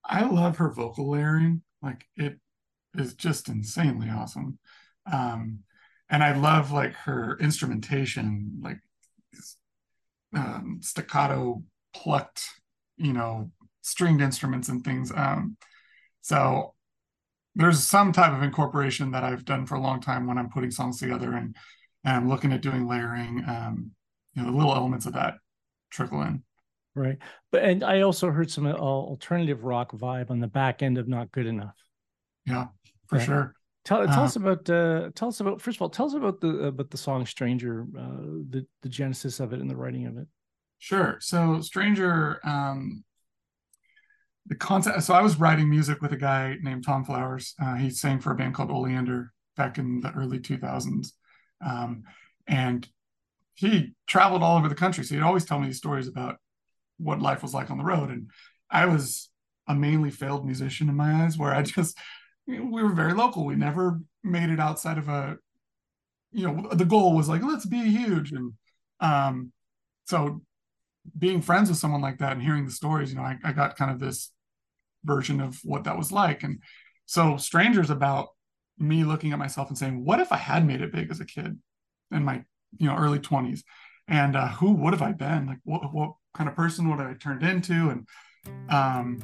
I 0.03 0.23
love 0.23 0.57
her 0.57 0.71
vocal 0.71 1.11
layering. 1.11 1.61
Like 1.81 2.05
it 2.15 2.39
is 2.95 3.13
just 3.13 3.49
insanely 3.49 4.09
awesome. 4.09 4.57
Um, 5.11 5.59
and 6.09 6.23
I 6.23 6.35
love 6.35 6.71
like 6.71 6.93
her 6.95 7.37
instrumentation, 7.39 8.59
like 8.61 8.79
um, 10.35 10.79
staccato 10.81 11.61
plucked, 11.93 12.43
you 12.97 13.13
know, 13.13 13.51
stringed 13.81 14.21
instruments 14.21 14.69
and 14.69 14.83
things. 14.83 15.11
Um, 15.15 15.57
so 16.21 16.73
there's 17.55 17.83
some 17.83 18.13
type 18.13 18.33
of 18.33 18.41
incorporation 18.41 19.11
that 19.11 19.23
I've 19.23 19.45
done 19.45 19.65
for 19.65 19.75
a 19.75 19.81
long 19.81 20.01
time 20.01 20.25
when 20.25 20.37
I'm 20.37 20.49
putting 20.49 20.71
songs 20.71 20.99
together 20.99 21.33
and, 21.33 21.55
and 22.03 22.15
I'm 22.15 22.29
looking 22.29 22.53
at 22.53 22.61
doing 22.61 22.87
layering. 22.87 23.43
Um, 23.47 23.91
you 24.33 24.41
know, 24.41 24.51
the 24.51 24.57
little 24.57 24.73
elements 24.73 25.05
of 25.05 25.13
that 25.13 25.35
trickle 25.91 26.21
in. 26.23 26.43
Right. 26.95 27.17
But 27.51 27.63
and 27.63 27.83
I 27.83 28.01
also 28.01 28.29
heard 28.31 28.49
some 28.51 28.65
uh, 28.65 28.73
alternative 28.73 29.63
rock 29.63 29.91
vibe 29.91 30.29
on 30.31 30.39
the 30.39 30.47
back 30.47 30.81
end 30.81 30.97
of 30.97 31.07
Not 31.07 31.31
Good 31.31 31.45
Enough. 31.45 31.75
Yeah, 32.45 32.67
for 33.07 33.17
Yeah. 33.17 33.25
sure. 33.25 33.55
Tell 33.85 34.05
tell 34.07 34.21
Uh, 34.21 34.25
us 34.25 34.35
about 34.37 34.69
uh 34.69 35.09
tell 35.13 35.27
us 35.27 35.39
about 35.41 35.61
first 35.61 35.77
of 35.77 35.81
all 35.81 35.89
tell 35.89 36.05
us 36.05 36.13
about 36.13 36.39
the 36.39 36.65
about 36.65 36.89
the 36.89 36.97
song 36.97 37.25
Stranger 37.25 37.85
uh 37.97 38.39
the 38.49 38.65
the 38.81 38.89
genesis 38.89 39.39
of 39.41 39.51
it 39.53 39.59
and 39.59 39.69
the 39.69 39.75
writing 39.75 40.05
of 40.07 40.17
it. 40.17 40.27
Sure. 40.79 41.17
So 41.19 41.59
Stranger, 41.61 42.39
um, 42.45 43.03
the 44.47 44.55
concept. 44.55 45.03
So 45.03 45.13
I 45.13 45.21
was 45.21 45.37
writing 45.39 45.69
music 45.69 46.01
with 46.01 46.11
a 46.13 46.17
guy 46.17 46.57
named 46.61 46.83
Tom 46.85 47.03
Flowers. 47.05 47.55
Uh, 47.61 47.75
he 47.75 47.89
sang 47.89 48.19
for 48.19 48.31
a 48.31 48.35
band 48.35 48.53
called 48.55 48.71
Oleander 48.71 49.31
back 49.57 49.77
in 49.77 49.99
the 50.01 50.11
early 50.13 50.39
2000s, 50.39 51.13
um, 51.65 52.03
and 52.47 52.87
he 53.55 53.93
traveled 54.07 54.43
all 54.43 54.57
over 54.57 54.67
the 54.67 54.75
country. 54.75 55.03
So 55.03 55.15
he'd 55.15 55.21
always 55.21 55.45
tell 55.45 55.59
me 55.59 55.67
these 55.67 55.77
stories 55.77 56.07
about 56.07 56.37
what 56.97 57.21
life 57.21 57.41
was 57.41 57.53
like 57.53 57.69
on 57.71 57.77
the 57.77 57.83
road. 57.83 58.09
And 58.09 58.29
I 58.69 58.85
was 58.85 59.29
a 59.67 59.75
mainly 59.75 60.11
failed 60.11 60.45
musician 60.45 60.89
in 60.89 60.95
my 60.95 61.23
eyes, 61.23 61.37
where 61.37 61.53
I 61.53 61.61
just 61.63 61.97
we 62.47 62.59
were 62.59 62.93
very 62.93 63.13
local. 63.13 63.45
We 63.45 63.55
never 63.55 63.99
made 64.23 64.49
it 64.49 64.59
outside 64.59 64.97
of 64.97 65.07
a, 65.07 65.37
you 66.31 66.47
know, 66.47 66.67
the 66.71 66.85
goal 66.85 67.15
was 67.15 67.29
like 67.29 67.43
let's 67.43 67.65
be 67.65 67.81
huge, 67.83 68.31
and 68.31 68.53
um, 68.99 69.51
so 70.05 70.41
being 71.17 71.41
friends 71.41 71.69
with 71.69 71.77
someone 71.77 72.01
like 72.01 72.19
that 72.19 72.33
and 72.33 72.41
hearing 72.41 72.65
the 72.65 72.71
stories, 72.71 73.11
you 73.11 73.17
know, 73.17 73.23
I, 73.23 73.37
I 73.43 73.51
got 73.51 73.75
kind 73.75 73.91
of 73.91 73.99
this 73.99 74.31
version 75.03 75.41
of 75.41 75.59
what 75.63 75.83
that 75.83 75.97
was 75.97 76.11
like. 76.11 76.43
And 76.43 76.59
so 77.05 77.35
Strangers 77.37 77.89
about 77.89 78.29
me 78.77 79.03
looking 79.03 79.31
at 79.31 79.39
myself 79.39 79.69
and 79.69 79.77
saying, 79.77 80.03
what 80.03 80.19
if 80.19 80.31
I 80.31 80.37
had 80.37 80.65
made 80.65 80.81
it 80.81 80.91
big 80.91 81.11
as 81.11 81.19
a 81.19 81.25
kid 81.25 81.59
in 82.11 82.23
my, 82.23 82.43
you 82.77 82.87
know, 82.87 82.95
early 82.95 83.19
20s? 83.19 83.61
And 84.07 84.35
uh, 84.35 84.49
who 84.49 84.71
would 84.73 84.93
have 84.93 85.01
I 85.01 85.11
been? 85.13 85.47
Like 85.47 85.59
what 85.63 85.93
what 85.93 86.13
kind 86.33 86.49
of 86.49 86.55
person 86.55 86.89
would 86.89 86.99
I 86.99 87.09
have 87.09 87.19
turned 87.19 87.43
into? 87.43 87.89
And 87.89 88.07
um 88.69 89.21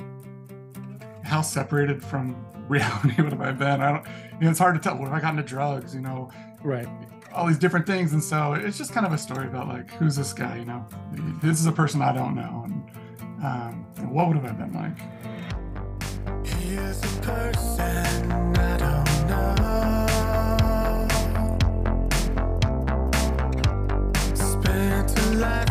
how 1.24 1.42
separated 1.42 2.02
from 2.04 2.36
reality 2.70 3.22
would 3.22 3.34
have 3.34 3.42
I 3.42 3.52
been? 3.52 3.82
I 3.82 3.92
don't 3.92 4.06
you 4.40 4.46
know, 4.46 4.50
it's 4.52 4.60
hard 4.60 4.76
to 4.76 4.82
tell. 4.82 4.98
What 4.98 5.08
if 5.08 5.14
I 5.14 5.20
got 5.20 5.32
into 5.32 5.44
drugs, 5.44 5.94
you 5.94 6.02
know? 6.02 6.32
Right. 6.64 6.88
all 7.34 7.48
these 7.48 7.58
different 7.58 7.86
things 7.86 8.12
and 8.14 8.24
so 8.24 8.54
it's 8.54 8.78
just 8.78 8.92
kind 8.92 9.06
of 9.06 9.14
a 9.14 9.18
story 9.18 9.48
about 9.48 9.68
like 9.68 9.92
who's 9.92 10.16
this 10.16 10.34
guy 10.34 10.58
you 10.58 10.66
know 10.66 10.86
this 11.42 11.60
is 11.60 11.68
a 11.68 11.72
person 11.72 12.02
i 12.02 12.12
don't 12.12 12.36
know 12.36 12.64
and 12.66 12.84
um, 13.46 13.86
what 14.10 14.28
would 14.28 14.36
have 14.36 14.46
i 14.46 14.52
been 14.52 14.74
like 14.74 14.98
Know. 19.30 19.56
Spent 24.34 25.20
a 25.20 25.32
lifetime 25.36 25.69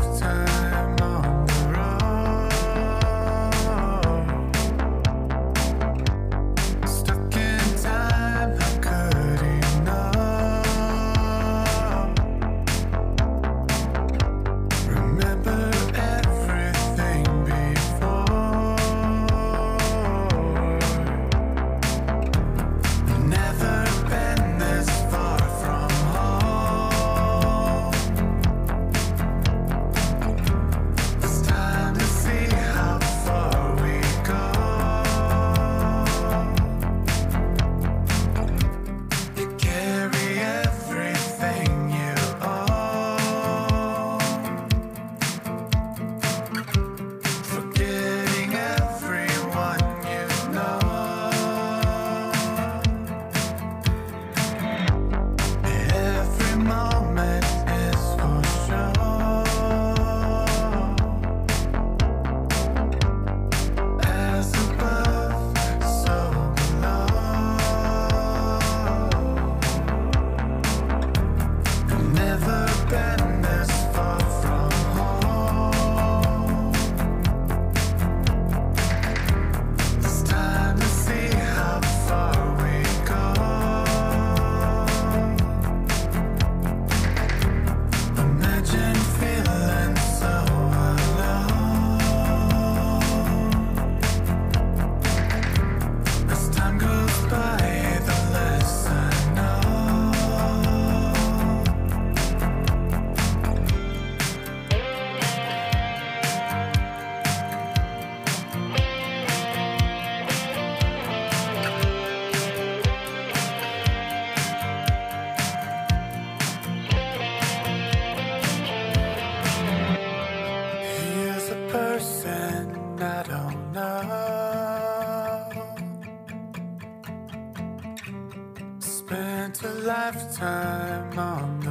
lifetime 131.28 131.67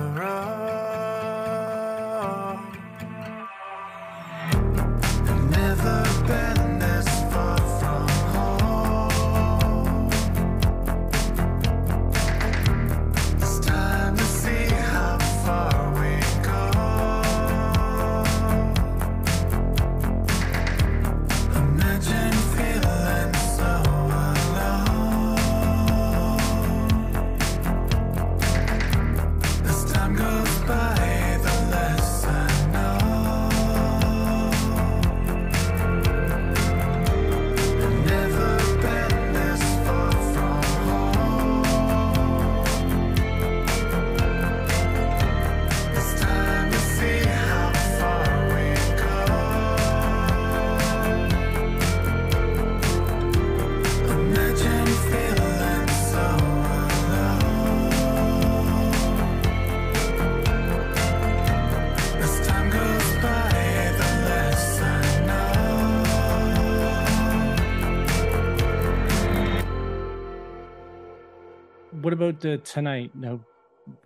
What 72.08 72.14
about 72.14 72.46
uh, 72.46 72.56
tonight? 72.64 73.12
Now, 73.16 73.42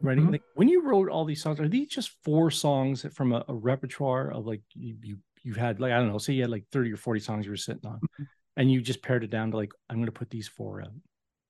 writing 0.01 0.25
Mhm. 0.25 0.31
like 0.31 0.41
when 0.55 0.67
you 0.67 0.81
wrote 0.81 1.08
all 1.08 1.24
these 1.24 1.39
songs, 1.39 1.60
are 1.60 1.67
these 1.67 1.88
just 1.88 2.10
four 2.24 2.50
songs 2.50 3.05
from 3.13 3.31
a, 3.31 3.46
a 3.48 3.53
repertoire 3.53 4.31
of 4.31 4.48
like 4.48 4.63
you, 4.74 4.96
you 5.03 5.17
you 5.43 5.53
had 5.53 5.79
like 5.79 5.91
I 5.91 6.00
don't 6.00 6.08
know, 6.08 6.17
say 6.17 6.34
you 6.34 6.41
had 6.41 6.50
like 6.50 6.65
thirty 6.72 6.91
or 6.91 6.98
forty 6.98 7.20
songs 7.20 7.46
you 7.46 7.51
were 7.51 7.58
sitting 7.58 7.86
on, 7.86 7.98
Mm-hmm. 8.00 8.24
and 8.58 8.72
you 8.72 8.81
just 8.81 9.03
pared 9.03 9.24
it 9.24 9.29
down 9.29 9.51
to 9.51 9.58
like 9.58 9.72
I'm 9.88 9.98
going 9.98 10.08
to 10.08 10.12
put 10.12 10.31
these 10.31 10.48
four 10.48 10.81
out. 10.81 10.93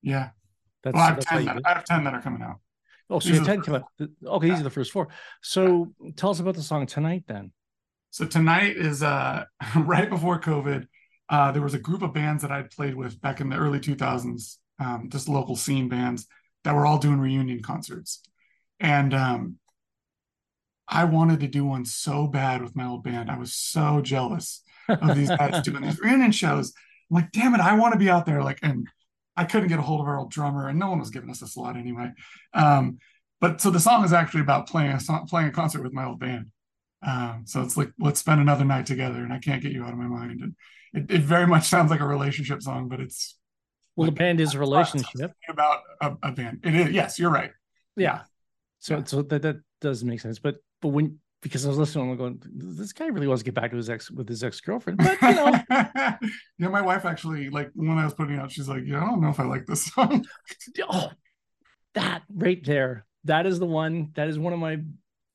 Yeah. 0.02 0.28
That's, 0.84 0.94
Well, 0.94 1.02
I 1.02 1.06
have 1.06 1.16
that's 1.16 1.26
ten. 1.26 1.44
That, 1.46 1.62
I 1.64 1.68
have 1.72 1.84
ten 1.86 2.04
that 2.04 2.12
are 2.12 2.20
coming 2.20 2.42
out. 2.42 2.60
oh, 3.08 3.18
so 3.18 3.30
these 3.30 3.38
you 3.38 3.44
had 3.46 3.60
the 3.60 3.62
come 3.62 3.74
out. 3.76 4.08
Okay, 4.36 4.50
these 4.50 4.60
are 4.60 4.64
the 4.64 4.68
first 4.68 4.92
four. 4.92 5.08
So 5.40 5.94
tell 6.16 6.28
us 6.28 6.40
about 6.40 6.56
the 6.56 6.62
song 6.62 6.84
tonight 6.84 7.24
then. 7.28 7.52
So 8.10 8.26
tonight 8.26 8.76
is 8.76 9.02
uh 9.02 9.46
right 9.76 10.10
before 10.10 10.38
COVID. 10.38 10.86
Uh, 11.30 11.50
there 11.50 11.62
was 11.62 11.72
a 11.72 11.78
group 11.78 12.02
of 12.02 12.12
bands 12.12 12.42
that 12.42 12.52
I'd 12.52 12.70
played 12.70 12.94
with 12.94 13.18
back 13.22 13.40
in 13.40 13.48
the 13.48 13.56
early 13.56 13.80
2000s, 13.80 14.58
um, 14.78 15.08
just 15.10 15.30
local 15.30 15.56
scene 15.56 15.88
bands 15.88 16.26
that 16.64 16.74
were 16.74 16.86
all 16.86 16.98
doing 16.98 17.18
reunion 17.18 17.62
concerts. 17.62 18.22
And 18.80 19.14
um, 19.14 19.56
I 20.88 21.04
wanted 21.04 21.40
to 21.40 21.48
do 21.48 21.64
one 21.64 21.84
so 21.84 22.26
bad 22.26 22.62
with 22.62 22.76
my 22.76 22.86
old 22.86 23.04
band. 23.04 23.30
I 23.30 23.38
was 23.38 23.54
so 23.54 24.00
jealous 24.00 24.62
of 24.88 25.16
these 25.16 25.28
guys 25.38 25.62
doing 25.62 25.82
these 25.82 26.00
reunion 26.00 26.32
shows. 26.32 26.72
I'm 27.10 27.16
like, 27.16 27.32
damn 27.32 27.54
it, 27.54 27.60
I 27.60 27.74
want 27.74 27.92
to 27.92 27.98
be 27.98 28.10
out 28.10 28.26
there. 28.26 28.42
Like, 28.42 28.58
and 28.62 28.86
I 29.36 29.44
couldn't 29.44 29.68
get 29.68 29.78
a 29.78 29.82
hold 29.82 30.00
of 30.00 30.06
our 30.06 30.18
old 30.18 30.30
drummer, 30.30 30.68
and 30.68 30.78
no 30.78 30.90
one 30.90 30.98
was 30.98 31.10
giving 31.10 31.30
us 31.30 31.42
a 31.42 31.46
slot 31.46 31.76
anyway. 31.76 32.10
Um, 32.54 32.98
but 33.40 33.60
so 33.60 33.70
the 33.70 33.80
song 33.80 34.04
is 34.04 34.12
actually 34.12 34.42
about 34.42 34.68
playing 34.68 34.92
a 34.92 35.00
song, 35.00 35.26
playing 35.26 35.48
a 35.48 35.52
concert 35.52 35.82
with 35.82 35.92
my 35.92 36.04
old 36.04 36.20
band. 36.20 36.46
Um, 37.04 37.42
so 37.46 37.62
it's 37.62 37.76
like, 37.76 37.90
let's 37.98 38.20
spend 38.20 38.40
another 38.40 38.64
night 38.64 38.86
together, 38.86 39.22
and 39.22 39.32
I 39.32 39.38
can't 39.38 39.62
get 39.62 39.72
you 39.72 39.84
out 39.84 39.92
of 39.92 39.98
my 39.98 40.06
mind. 40.06 40.40
And 40.40 40.54
it, 40.92 41.16
it 41.16 41.22
very 41.22 41.46
much 41.46 41.64
sounds 41.64 41.90
like 41.90 42.00
a 42.00 42.06
relationship 42.06 42.62
song, 42.62 42.88
but 42.88 43.00
it's 43.00 43.36
Well, 43.96 44.06
the 44.06 44.12
Like, 44.12 44.18
band 44.18 44.40
is 44.40 44.54
a 44.54 44.58
relationship. 44.58 45.32
about 45.48 45.80
a, 46.00 46.16
a 46.22 46.32
band. 46.32 46.60
It 46.64 46.74
is, 46.74 46.90
yes, 46.90 47.18
you're 47.18 47.30
right. 47.30 47.50
Yeah. 47.96 48.22
So 48.78 48.96
Yeah. 48.98 49.04
so 49.04 49.22
that 49.22 49.42
that 49.42 49.56
does 49.80 50.02
make 50.04 50.20
sense. 50.20 50.38
But 50.38 50.56
but 50.80 50.88
when 50.88 51.18
because 51.42 51.64
I 51.66 51.68
was 51.68 51.78
listening, 51.78 52.08
I'm 52.10 52.16
going, 52.16 52.40
this 52.54 52.92
guy 52.92 53.06
really 53.08 53.26
wants 53.26 53.42
to 53.42 53.44
get 53.44 53.54
back 53.54 53.72
to 53.72 53.76
his 53.76 53.90
ex 53.90 54.10
with 54.10 54.28
his 54.28 54.44
ex 54.44 54.60
girlfriend. 54.60 54.98
But 54.98 55.20
you 55.22 55.34
know, 55.34 55.60
yeah, 55.70 56.68
my 56.68 56.80
wife 56.80 57.04
actually, 57.04 57.50
like 57.50 57.70
when 57.74 57.98
I 57.98 58.04
was 58.04 58.14
putting 58.14 58.36
it 58.36 58.38
out, 58.40 58.52
she's 58.52 58.68
like, 58.68 58.84
yeah, 58.86 59.02
I 59.02 59.06
don't 59.06 59.20
know 59.20 59.28
if 59.30 59.40
I 59.40 59.44
like 59.44 59.66
this 59.66 59.86
song. 59.86 60.24
oh, 60.88 61.10
that 61.94 62.22
right 62.32 62.64
there. 62.64 63.06
That 63.24 63.46
is 63.46 63.58
the 63.58 63.66
one. 63.66 64.10
That 64.14 64.28
is 64.28 64.38
one 64.38 64.52
of 64.52 64.58
my 64.58 64.78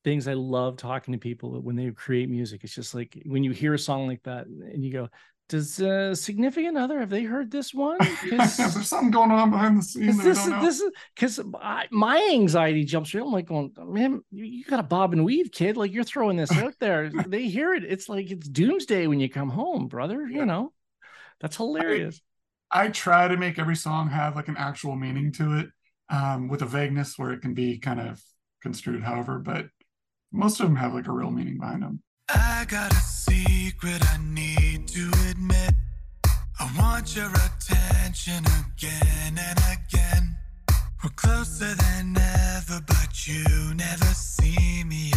things 0.04 0.28
I 0.28 0.34
love 0.34 0.78
talking 0.78 1.12
to 1.14 1.18
people 1.18 1.60
when 1.62 1.76
they 1.76 1.92
create 1.92 2.30
music. 2.30 2.64
It's 2.64 2.74
just 2.74 2.96
like 2.96 3.22
when 3.26 3.44
you 3.44 3.52
hear 3.52 3.74
a 3.74 3.80
song 3.80 4.08
like 4.08 4.24
that 4.24 4.46
and 4.48 4.84
you 4.84 4.92
go, 4.92 5.10
"Does 5.50 5.80
a 5.80 6.16
significant 6.16 6.78
other 6.78 7.00
have 7.00 7.10
they 7.10 7.24
heard 7.24 7.52
this 7.52 7.74
one?" 7.74 7.98
Is 8.24 8.58
there 8.58 8.70
something 8.84 9.12
going 9.12 9.32
on 9.32 9.52
behind 9.52 9.80
the 9.80 9.84
scenes 9.84 10.18
Because 10.18 10.46
that 10.46 10.60
we 10.60 10.66
this 10.66 10.80
is 10.80 10.92
this 11.16 11.38
is 11.40 11.42
because 11.44 11.90
my 11.92 12.30
anxiety 12.32 12.84
jumps 12.84 13.14
right. 13.14 13.24
I'm 13.24 13.32
like 13.32 13.48
going, 13.48 13.72
man, 13.86 14.22
you, 14.32 14.46
you 14.46 14.64
got 14.66 14.80
a 14.80 14.84
bob 14.84 15.14
and 15.14 15.24
weave, 15.26 15.52
kid. 15.52 15.78
Like 15.78 15.94
you're 15.94 16.04
throwing 16.04 16.38
this 16.38 16.52
out 16.52 16.76
there. 16.80 17.12
they 17.28 17.48
hear 17.48 17.74
it. 17.74 17.84
It's 17.84 18.10
like 18.10 18.30
it's 18.32 18.48
doomsday 18.48 19.08
when 19.08 19.20
you 19.20 19.30
come 19.30 19.50
home, 19.50 19.88
brother. 19.88 20.28
Yeah. 20.28 20.40
You 20.40 20.46
know, 20.46 20.74
that's 21.40 21.58
hilarious. 21.58 22.22
I 22.70 22.90
try 22.90 23.28
to 23.28 23.38
make 23.38 23.60
every 23.60 23.76
song 23.76 24.10
have 24.10 24.36
like 24.36 24.50
an 24.50 24.58
actual 24.58 24.96
meaning 24.96 25.32
to 25.34 25.60
it, 25.60 25.70
um, 26.10 26.48
with 26.50 26.62
a 26.62 26.66
vagueness 26.66 27.18
where 27.18 27.32
it 27.32 27.42
can 27.42 27.54
be 27.54 27.78
kind 27.78 28.00
of 28.00 28.22
construed 28.62 29.04
however, 29.04 29.40
but 29.40 29.68
most 30.32 30.60
of 30.60 30.68
them 30.68 30.76
have 30.76 30.94
like 30.94 31.08
a 31.08 31.12
real 31.12 31.32
meaning 31.32 31.58
behind 31.58 31.84
them. 31.84 32.02
I 32.30 32.66
got 32.68 32.92
a 32.92 32.96
secret 32.96 34.02
I 34.12 34.18
need 34.22 34.58
to 34.58 34.58
admit. 34.58 34.64
I 34.64 34.67
want 37.08 37.16
your 37.16 37.32
attention 37.32 38.44
again 38.46 39.40
and 39.40 39.60
again. 39.72 40.36
We're 41.04 41.10
closer 41.12 41.74
than 41.76 42.18
ever, 42.18 42.82
but 42.86 43.28
you 43.28 43.74
never 43.76 44.14
see 44.14 44.84
me 44.84 45.12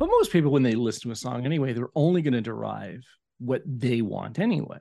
But 0.00 0.08
most 0.08 0.32
people, 0.32 0.50
when 0.50 0.62
they 0.62 0.74
listen 0.74 1.02
to 1.02 1.10
a 1.10 1.16
song 1.16 1.44
anyway, 1.44 1.74
they're 1.74 1.90
only 1.94 2.22
going 2.22 2.32
to 2.32 2.40
derive 2.40 3.04
what 3.38 3.60
they 3.66 4.00
want 4.00 4.38
anyway. 4.38 4.78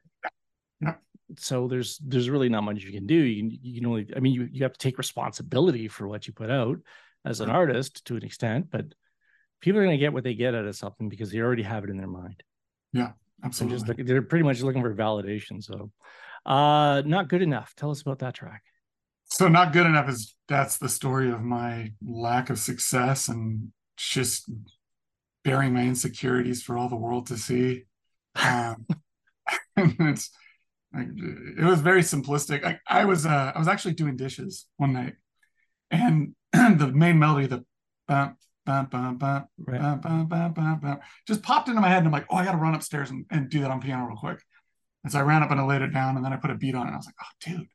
Yeah. 0.79 0.95
So 1.38 1.67
there's 1.67 1.97
there's 1.97 2.29
really 2.29 2.47
not 2.47 2.63
much 2.63 2.84
you 2.84 2.93
can 2.93 3.05
do. 3.05 3.15
You 3.15 3.41
can 3.41 3.60
you 3.62 3.82
can 3.82 3.86
only 3.86 4.08
I 4.15 4.21
mean 4.21 4.34
you 4.34 4.47
you 4.49 4.63
have 4.63 4.71
to 4.71 4.79
take 4.79 4.97
responsibility 4.97 5.89
for 5.89 6.08
what 6.08 6.25
you 6.25 6.32
put 6.32 6.49
out 6.49 6.77
as 7.25 7.41
an 7.41 7.49
artist 7.49 8.05
to 8.05 8.15
an 8.15 8.23
extent, 8.23 8.67
but 8.71 8.86
people 9.60 9.82
are 9.82 9.84
going 9.84 9.97
to 9.97 9.99
get 9.99 10.13
what 10.13 10.23
they 10.23 10.36
get 10.36 10.55
out 10.55 10.63
of 10.63 10.75
something 10.77 11.10
because 11.10 11.32
they 11.32 11.39
already 11.39 11.63
have 11.63 11.84
it 11.84 11.89
in 11.89 11.97
their 11.97 12.08
mind. 12.08 12.41
They're 13.39 13.47
Absolutely. 13.47 13.88
looking, 13.89 14.05
they're 14.05 14.21
pretty 14.21 14.43
much 14.43 14.62
looking 14.62 14.82
for 14.82 14.95
validation. 14.95 15.62
So, 15.62 15.91
uh, 16.45 17.03
not 17.05 17.27
good 17.27 17.41
enough. 17.41 17.73
Tell 17.75 17.91
us 17.91 18.01
about 18.01 18.19
that 18.19 18.36
track. 18.36 18.63
so 19.25 19.49
not 19.49 19.73
good 19.73 19.86
enough 19.86 20.08
is 20.10 20.34
that's 20.47 20.77
the 20.77 20.88
story 20.89 21.29
of 21.29 21.41
my 21.41 21.91
lack 22.01 22.49
of 22.49 22.58
success 22.58 23.27
and 23.27 23.73
just 23.97 24.49
bearing 25.49 25.73
my 25.73 25.83
insecurities 25.83 26.62
for 26.62 26.77
all 26.77 26.89
the 26.89 26.95
world 26.95 27.27
to 27.27 27.38
see 27.38 27.83
um 28.35 28.85
it's 29.77 30.29
like 30.93 31.07
it 31.57 31.63
was 31.63 31.81
very 31.81 32.01
simplistic 32.01 32.63
I, 32.63 32.79
I 32.88 33.05
was 33.05 33.25
uh 33.25 33.51
i 33.55 33.59
was 33.59 33.67
actually 33.67 33.93
doing 33.93 34.15
dishes 34.15 34.65
one 34.77 34.93
night 34.93 35.15
and 35.91 36.35
the 36.53 36.91
main 36.93 37.19
melody 37.19 37.47
the 37.47 37.65
bum, 38.07 38.38
bum, 38.65 38.85
bum, 38.88 39.17
bum, 39.17 39.45
Right. 39.57 39.79
bum, 39.81 39.99
bum, 39.99 40.27
bum, 40.27 40.53
bum, 40.53 40.79
bum, 40.79 40.99
just 41.27 41.43
popped 41.43 41.69
into 41.69 41.81
my 41.81 41.89
head 41.89 41.99
and 41.99 42.07
i'm 42.07 42.13
like 42.13 42.27
oh 42.29 42.35
i 42.38 42.45
gotta 42.45 42.57
run 42.57 42.75
upstairs 42.75 43.09
and, 43.09 43.25
and 43.31 43.49
do 43.49 43.62
that 43.62 43.71
on 43.71 43.81
piano 43.81 44.05
real 44.05 44.17
quick 44.17 44.41
and 45.03 45.12
so 45.12 45.19
i 45.19 45.23
ran 45.23 45.43
up 45.43 45.51
and 45.51 45.59
i 45.59 45.65
laid 45.65 45.81
it 45.81 45.93
down 45.93 46.15
and 46.15 46.23
then 46.25 46.33
i 46.33 46.38
put 46.38 46.51
a 46.51 46.55
beat 46.55 46.75
on 46.75 46.83
it 46.83 46.89
and 46.89 46.95
i 46.95 46.97
was 46.97 47.05
like 47.07 47.15
oh 47.21 47.33
dude 47.41 47.67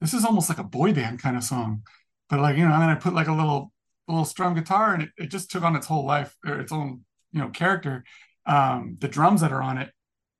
this 0.00 0.14
is 0.14 0.24
almost 0.24 0.48
like 0.48 0.58
a 0.58 0.64
boy 0.64 0.92
band 0.92 1.20
kind 1.20 1.36
of 1.36 1.44
song. 1.44 1.82
But 2.28 2.40
like, 2.40 2.56
you 2.56 2.66
know, 2.66 2.72
and 2.72 2.82
then 2.82 2.90
I 2.90 2.96
put 2.96 3.14
like 3.14 3.28
a 3.28 3.32
little 3.32 3.72
little 4.08 4.24
strum 4.24 4.54
guitar 4.54 4.94
and 4.94 5.04
it, 5.04 5.10
it 5.16 5.30
just 5.30 5.50
took 5.50 5.62
on 5.62 5.76
its 5.76 5.86
whole 5.86 6.06
life 6.06 6.36
or 6.46 6.60
its 6.60 6.72
own, 6.72 7.02
you 7.32 7.40
know, 7.40 7.48
character. 7.48 8.04
Um, 8.44 8.96
the 9.00 9.08
drums 9.08 9.40
that 9.40 9.52
are 9.52 9.62
on 9.62 9.78
it 9.78 9.90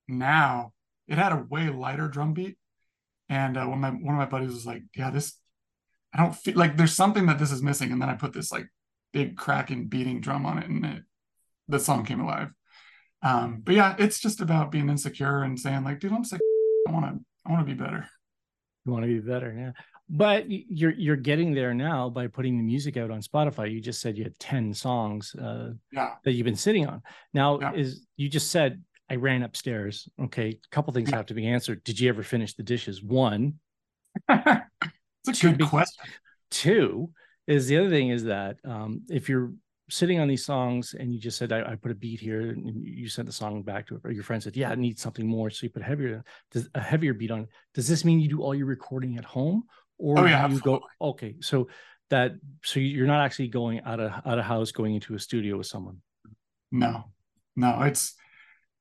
now, 0.09 0.73
it 1.09 1.19
had 1.19 1.33
a 1.33 1.45
way 1.49 1.69
lighter 1.69 2.09
drum 2.09 2.33
beat. 2.33 2.57
And 3.29 3.57
uh, 3.57 3.67
when 3.67 3.81
my 3.81 3.91
one 3.91 4.15
of 4.15 4.19
my 4.19 4.27
buddies 4.27 4.53
was 4.53 4.67
like, 4.67 4.83
Yeah, 4.95 5.11
this 5.11 5.35
I 6.15 6.23
don't 6.23 6.35
feel 6.35 6.57
like 6.57 6.77
there's 6.77 6.95
something 6.95 7.27
that 7.27 7.39
this 7.39 7.53
is 7.53 7.63
missing. 7.63 7.93
And 7.93 8.01
then 8.01 8.09
I 8.09 8.15
put 8.15 8.33
this 8.33 8.53
like 8.53 8.69
big 9.13 9.37
cracking 9.37 9.89
beating 9.89 10.21
drum 10.21 10.47
on 10.47 10.59
it 10.59 10.69
and 10.69 10.85
it 10.85 11.03
the 11.69 11.81
song 11.81 12.05
came 12.05 12.21
alive. 12.21 12.51
Um, 13.23 13.63
but 13.65 13.75
yeah, 13.75 13.97
it's 13.99 14.21
just 14.21 14.41
about 14.41 14.71
being 14.71 14.89
insecure 14.89 15.43
and 15.43 15.59
saying, 15.59 15.83
like, 15.83 15.99
dude, 15.99 16.13
I'm 16.13 16.25
sick. 16.25 16.41
I 16.87 16.93
wanna 16.93 17.19
I 17.45 17.51
wanna 17.51 17.65
be 17.65 17.75
better. 17.75 18.09
You 18.87 18.93
want 18.93 19.05
to 19.05 19.09
be 19.09 19.19
better, 19.19 19.53
yeah. 19.53 19.73
But 20.09 20.45
you're 20.49 20.93
you're 20.93 21.17
getting 21.17 21.53
there 21.53 21.75
now 21.75 22.09
by 22.09 22.29
putting 22.29 22.57
the 22.57 22.63
music 22.63 22.97
out 22.97 23.11
on 23.11 23.21
Spotify. 23.21 23.73
You 23.73 23.81
just 23.81 24.01
said 24.01 24.17
you 24.17 24.23
had 24.25 24.39
ten 24.39 24.73
songs 24.73 25.35
uh, 25.35 25.73
Yeah. 25.93 26.15
that 26.25 26.33
you've 26.33 26.45
been 26.45 26.55
sitting 26.55 26.87
on. 26.87 27.03
Now, 27.35 27.59
Yeah. 27.61 27.73
is 27.73 28.07
you 28.17 28.29
just 28.29 28.53
said 28.53 28.83
I 29.11 29.17
ran 29.17 29.43
upstairs. 29.43 30.09
Okay, 30.21 30.51
a 30.51 30.59
couple 30.71 30.93
things 30.93 31.11
Yeah. 31.11 31.17
have 31.17 31.27
to 31.27 31.35
be 31.35 31.47
answered. 31.49 31.83
Did 31.83 31.99
you 31.99 32.09
ever 32.09 32.23
finish 32.23 32.55
the 32.55 32.63
dishes? 32.63 33.03
One, 33.03 33.55
it's 34.29 35.43
a 35.43 35.49
good 35.49 35.59
be- 35.59 35.67
question. 35.67 36.05
two 36.53 37.11
is 37.49 37.67
the 37.67 37.77
other 37.79 37.91
thing 37.91 38.11
is 38.11 38.25
that 38.25 38.59
um, 38.65 39.03
if 39.11 39.29
you're 39.29 39.53
sitting 39.89 40.19
on 40.21 40.27
these 40.29 40.45
songs 40.45 40.95
and 40.99 41.13
you 41.13 41.21
just 41.21 41.39
said 41.39 41.53
I, 41.53 41.73
I 41.73 41.75
put 41.77 41.93
a 41.93 41.95
beat 41.95 42.19
here 42.19 42.51
and 42.51 42.85
you 42.85 43.09
sent 43.09 43.27
the 43.27 43.33
song 43.33 43.63
back 43.63 43.87
to 43.89 44.01
or 44.03 44.11
your 44.11 44.25
friend 44.25 44.43
said 44.43 44.57
yeah 44.57 44.73
it 44.73 44.81
needs 44.81 45.01
something 45.01 45.25
more 45.25 45.49
so 45.49 45.63
you 45.63 45.71
put 45.71 45.83
heavier 45.85 46.25
does 46.51 46.69
a 46.75 46.81
heavier 46.81 47.15
beat 47.15 47.31
on 47.31 47.43
it. 47.43 47.49
does 47.73 47.87
this 47.87 48.05
mean 48.05 48.19
you 48.19 48.29
do 48.29 48.43
all 48.43 48.53
your 48.53 48.67
recording 48.67 49.17
at 49.17 49.25
home 49.25 49.63
or 49.99 50.19
Oh, 50.19 50.25
yeah, 50.27 50.49
you 50.49 50.61
go 50.61 50.81
okay 51.01 51.37
so 51.41 51.69
that 52.11 52.33
so 52.63 52.79
you're 52.79 53.07
not 53.07 53.25
actually 53.25 53.49
going 53.49 53.81
out 53.81 54.01
of 54.01 54.13
out 54.25 54.39
of 54.39 54.45
house 54.45 54.71
going 54.73 54.95
into 54.95 55.15
a 55.15 55.19
studio 55.19 55.57
with 55.57 55.67
someone 55.67 56.01
No, 56.71 57.05
no, 57.55 57.83
it's, 57.83 58.15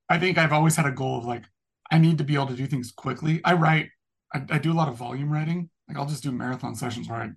I 0.10 0.20
think 0.20 0.38
I've 0.38 0.52
always 0.52 0.76
had 0.76 0.86
a 0.86 0.92
goal 0.92 1.18
of 1.18 1.26
like, 1.26 1.44
I 1.92 1.98
need 1.98 2.18
to 2.18 2.24
be 2.24 2.36
able 2.36 2.48
to 2.48 2.56
do 2.56 2.68
things 2.68 2.92
quickly. 2.92 3.42
I 3.44 3.54
write, 3.54 3.90
I, 4.34 4.44
I 4.50 4.58
do 4.58 4.72
a 4.72 4.74
lot 4.74 4.90
of 4.90 4.96
volume 4.96 5.32
writing. 5.32 5.70
Like 5.88 5.98
I'll 5.98 6.06
just 6.06 6.24
do 6.24 6.32
marathon 6.32 6.76
sessions 6.76 7.08
where 7.08 7.22
I, 7.22 7.30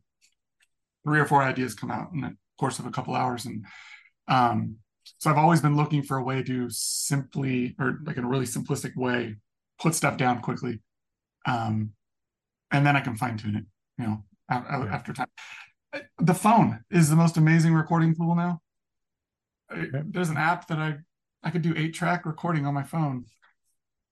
three 1.04 1.20
or 1.20 1.26
four 1.26 1.42
ideas 1.42 1.74
come 1.74 1.90
out 1.90 2.12
in 2.12 2.22
the 2.22 2.36
course 2.58 2.78
of 2.78 2.86
a 2.86 2.90
couple 2.90 3.14
hours. 3.14 3.46
And 3.46 3.64
um, 4.26 4.76
so 5.18 5.30
I've 5.30 5.38
always 5.38 5.60
been 5.60 5.76
looking 5.76 6.02
for 6.02 6.16
a 6.16 6.24
way 6.24 6.42
to 6.42 6.68
simply, 6.70 7.76
or 7.78 7.98
like 8.04 8.16
in 8.16 8.24
a 8.24 8.28
really 8.28 8.46
simplistic 8.46 8.96
way, 8.96 9.36
put 9.80 9.94
stuff 9.94 10.16
down 10.16 10.40
quickly. 10.40 10.80
Um, 11.46 11.92
and 12.70 12.86
then 12.86 12.96
I 12.96 13.00
can 13.00 13.16
fine 13.16 13.36
tune 13.36 13.56
it, 13.56 13.64
you 13.98 14.06
know, 14.06 14.24
Yeah. 14.50 14.88
after 14.90 15.12
time. 15.12 15.28
The 16.18 16.34
phone 16.34 16.84
is 16.90 17.08
the 17.08 17.16
most 17.16 17.36
amazing 17.36 17.74
recording 17.74 18.14
tool 18.14 18.34
now. 18.34 18.60
Okay. 19.72 20.02
There's 20.04 20.30
an 20.30 20.36
app 20.36 20.68
that 20.68 20.78
I 20.78 20.98
I 21.42 21.50
could 21.50 21.62
do 21.62 21.74
eight 21.76 21.94
track 21.94 22.26
recording 22.26 22.66
on 22.66 22.74
my 22.74 22.82
phone. 22.82 23.24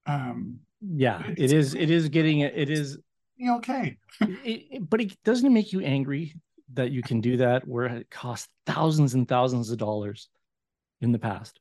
Um, 0.07 0.61
yeah 0.81 1.23
it 1.37 1.53
is. 1.53 1.75
It 1.75 1.90
is 1.90 2.09
getting 2.09 2.40
it 2.40 2.71
is 2.71 2.99
okay. 3.42 3.99
it, 4.21 4.88
but 4.88 5.01
it 5.01 5.16
doesn't 5.25 5.47
it 5.47 5.51
make 5.51 5.73
you 5.73 5.81
angry 5.81 6.35
that 6.75 6.90
you 6.90 7.03
can 7.03 7.21
do 7.21 7.37
that 7.38 7.66
where 7.66 7.87
it 7.87 8.11
costs 8.11 8.49
thousands 8.66 9.14
and 9.14 9.29
thousands 9.29 9.71
of 9.71 9.79
dollars 9.79 10.29
in 11.01 11.12
the 11.12 11.19
past 11.19 11.61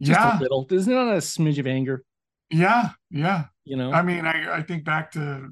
just 0.00 0.18
yeah, 0.18 0.38
a 0.38 0.40
little 0.40 0.66
isn't 0.70 0.92
that 0.92 1.14
a 1.14 1.18
smidge 1.18 1.58
of 1.58 1.66
anger 1.66 2.02
yeah, 2.50 2.90
yeah. 3.10 3.44
you 3.64 3.76
know 3.76 3.92
I 3.92 4.02
mean, 4.02 4.26
I 4.26 4.58
I 4.58 4.62
think 4.62 4.84
back 4.84 5.12
to 5.12 5.48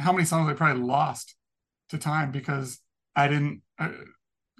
how 0.00 0.12
many 0.12 0.24
songs 0.24 0.48
I 0.48 0.54
probably 0.54 0.82
lost 0.82 1.34
to 1.90 1.98
time 1.98 2.30
because 2.30 2.78
I 3.14 3.28
didn't 3.28 3.62
uh, 3.78 3.90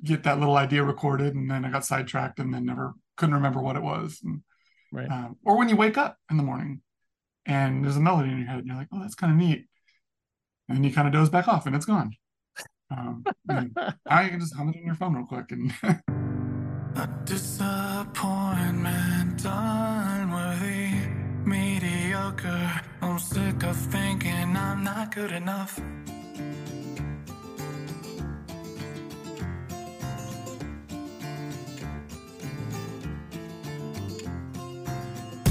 get 0.04 0.24
that 0.24 0.38
little 0.38 0.56
idea 0.56 0.82
recorded, 0.84 1.34
and 1.34 1.50
then 1.50 1.64
I 1.64 1.70
got 1.70 1.84
sidetracked, 1.84 2.38
and 2.38 2.52
then 2.52 2.66
never 2.66 2.94
couldn't 3.16 3.34
remember 3.34 3.60
what 3.60 3.76
it 3.76 3.82
was. 3.82 4.20
And, 4.24 4.42
right 4.92 5.10
um, 5.10 5.36
or 5.44 5.56
when 5.56 5.68
you 5.68 5.76
wake 5.76 5.96
up 5.96 6.16
in 6.30 6.36
the 6.36 6.42
morning 6.42 6.82
and 7.46 7.84
there's 7.84 7.96
a 7.96 8.00
melody 8.00 8.30
in 8.30 8.38
your 8.38 8.48
head, 8.48 8.58
and 8.58 8.66
you're 8.66 8.76
like, 8.76 8.88
"Oh, 8.92 9.00
that's 9.00 9.14
kind 9.14 9.32
of 9.32 9.38
neat," 9.38 9.66
and 10.68 10.76
then 10.76 10.84
you 10.84 10.92
kind 10.92 11.08
of 11.08 11.14
doze 11.14 11.30
back 11.30 11.48
off, 11.48 11.66
and 11.66 11.74
it's 11.74 11.86
gone. 11.86 12.12
Um, 12.90 13.24
and 13.48 13.72
now 14.08 14.20
you 14.20 14.30
can 14.30 14.40
just 14.40 14.54
hum 14.54 14.68
it 14.68 14.76
in 14.76 14.86
your 14.86 14.94
phone 14.94 15.14
real 15.14 15.26
quick, 15.26 15.52
and 15.52 15.72
A 16.96 17.08
disappointment 17.24 19.19
I'm 23.10 23.18
sick 23.18 23.64
of 23.64 23.76
thinking 23.76 24.56
I'm 24.56 24.84
not 24.84 25.12
good 25.12 25.32
enough. 25.32 25.80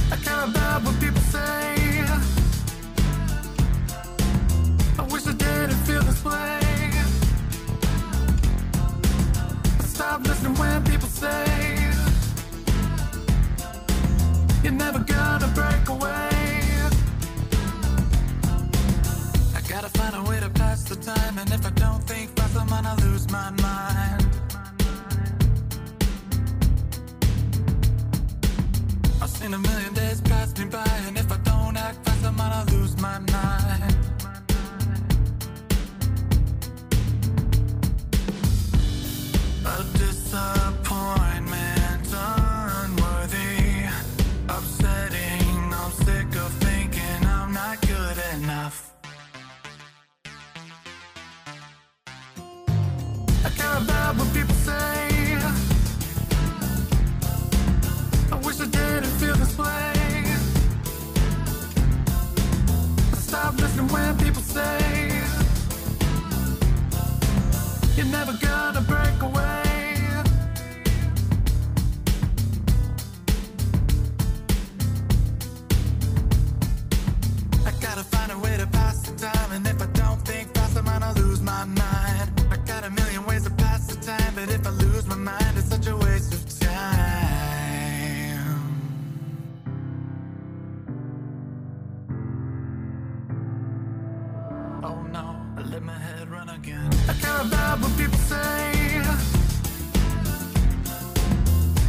I 0.09 0.15
care 0.23 0.43
about 0.45 0.83
what 0.83 0.99
people 1.01 1.19
say. 1.19 2.05
I 4.97 5.03
wish 5.11 5.27
I 5.27 5.33
didn't 5.33 5.81
feel 5.85 6.01
this 6.03 6.23
way. 6.23 6.59
I 9.79 9.83
Stop 9.83 10.25
listening 10.25 10.55
when 10.55 10.81
people 10.85 11.09
say 11.09 11.91
you're 14.63 14.71
never 14.71 14.99
gonna 14.99 15.47
break 15.53 15.89
away. 15.89 16.18
The 20.89 20.95
time, 20.95 21.37
and 21.37 21.51
if 21.51 21.63
I 21.63 21.69
don't 21.69 22.01
think 22.03 22.35
fast, 22.35 22.57
I'm 22.57 22.67
gonna 22.67 22.95
lose 23.05 23.29
my 23.29 23.51
mind. 23.51 24.27
I've 29.21 29.29
seen 29.29 29.53
a 29.53 29.59
million 29.59 29.93
days 29.93 30.19
pass 30.21 30.57
me 30.57 30.65
by, 30.65 30.83
and 31.05 31.15
if 31.15 31.31
I 31.31 31.37
don't 31.37 31.77
act 31.77 32.03
fast, 32.05 32.25
I'm 32.25 32.35
gonna 32.35 32.65
lose 32.71 32.99
my 32.99 33.19
mind. 33.19 33.88
Oh 94.81 95.01
no, 95.11 95.35
I 95.57 95.61
let 95.63 95.83
my 95.83 95.97
head 95.97 96.29
run 96.29 96.47
again. 96.49 96.89
I 97.09 97.13
care 97.13 97.41
about 97.41 97.81
what 97.81 97.97
people 97.97 98.17
say. 98.17 99.01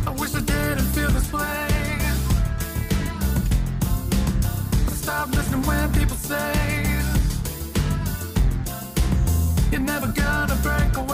I 0.07 0.11
wish 0.18 0.35
I 0.35 0.40
didn't 0.40 0.87
feel 0.94 1.11
this 1.11 1.33
way. 1.33 1.68
I 4.88 4.92
stop 4.92 5.29
listening 5.31 5.62
when 5.62 5.92
people 5.92 6.16
say 6.16 6.53
you're 9.70 9.81
never 9.81 10.09
gonna 10.09 10.57
break 10.57 10.96
away. 10.96 11.10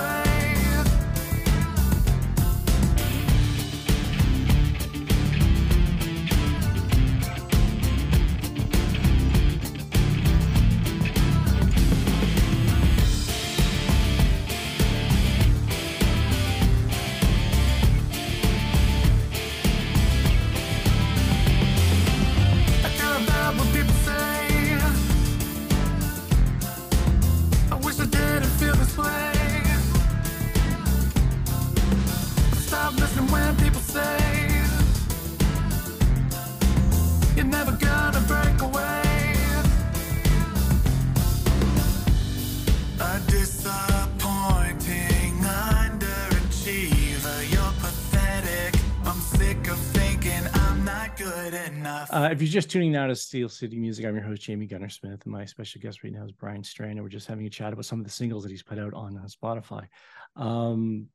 Uh, 52.16 52.30
if 52.32 52.40
you're 52.40 52.48
just 52.48 52.70
tuning 52.70 52.92
now 52.92 53.06
to 53.06 53.14
Steel 53.14 53.46
City 53.46 53.78
Music, 53.78 54.06
I'm 54.06 54.14
your 54.14 54.24
host, 54.24 54.40
Jamie 54.40 54.64
Gunner 54.64 54.88
Smith, 54.88 55.20
and 55.24 55.32
my 55.34 55.44
special 55.44 55.82
guest 55.82 56.02
right 56.02 56.14
now 56.14 56.24
is 56.24 56.32
Brian 56.32 56.64
Strand. 56.64 56.92
And 56.92 57.02
we're 57.02 57.10
just 57.10 57.26
having 57.26 57.44
a 57.44 57.50
chat 57.50 57.74
about 57.74 57.84
some 57.84 57.98
of 57.98 58.06
the 58.06 58.10
singles 58.10 58.42
that 58.42 58.48
he's 58.48 58.62
put 58.62 58.78
out 58.78 58.94
on 58.94 59.18
uh, 59.18 59.26
Spotify. 59.26 59.86
Um, 60.34 61.08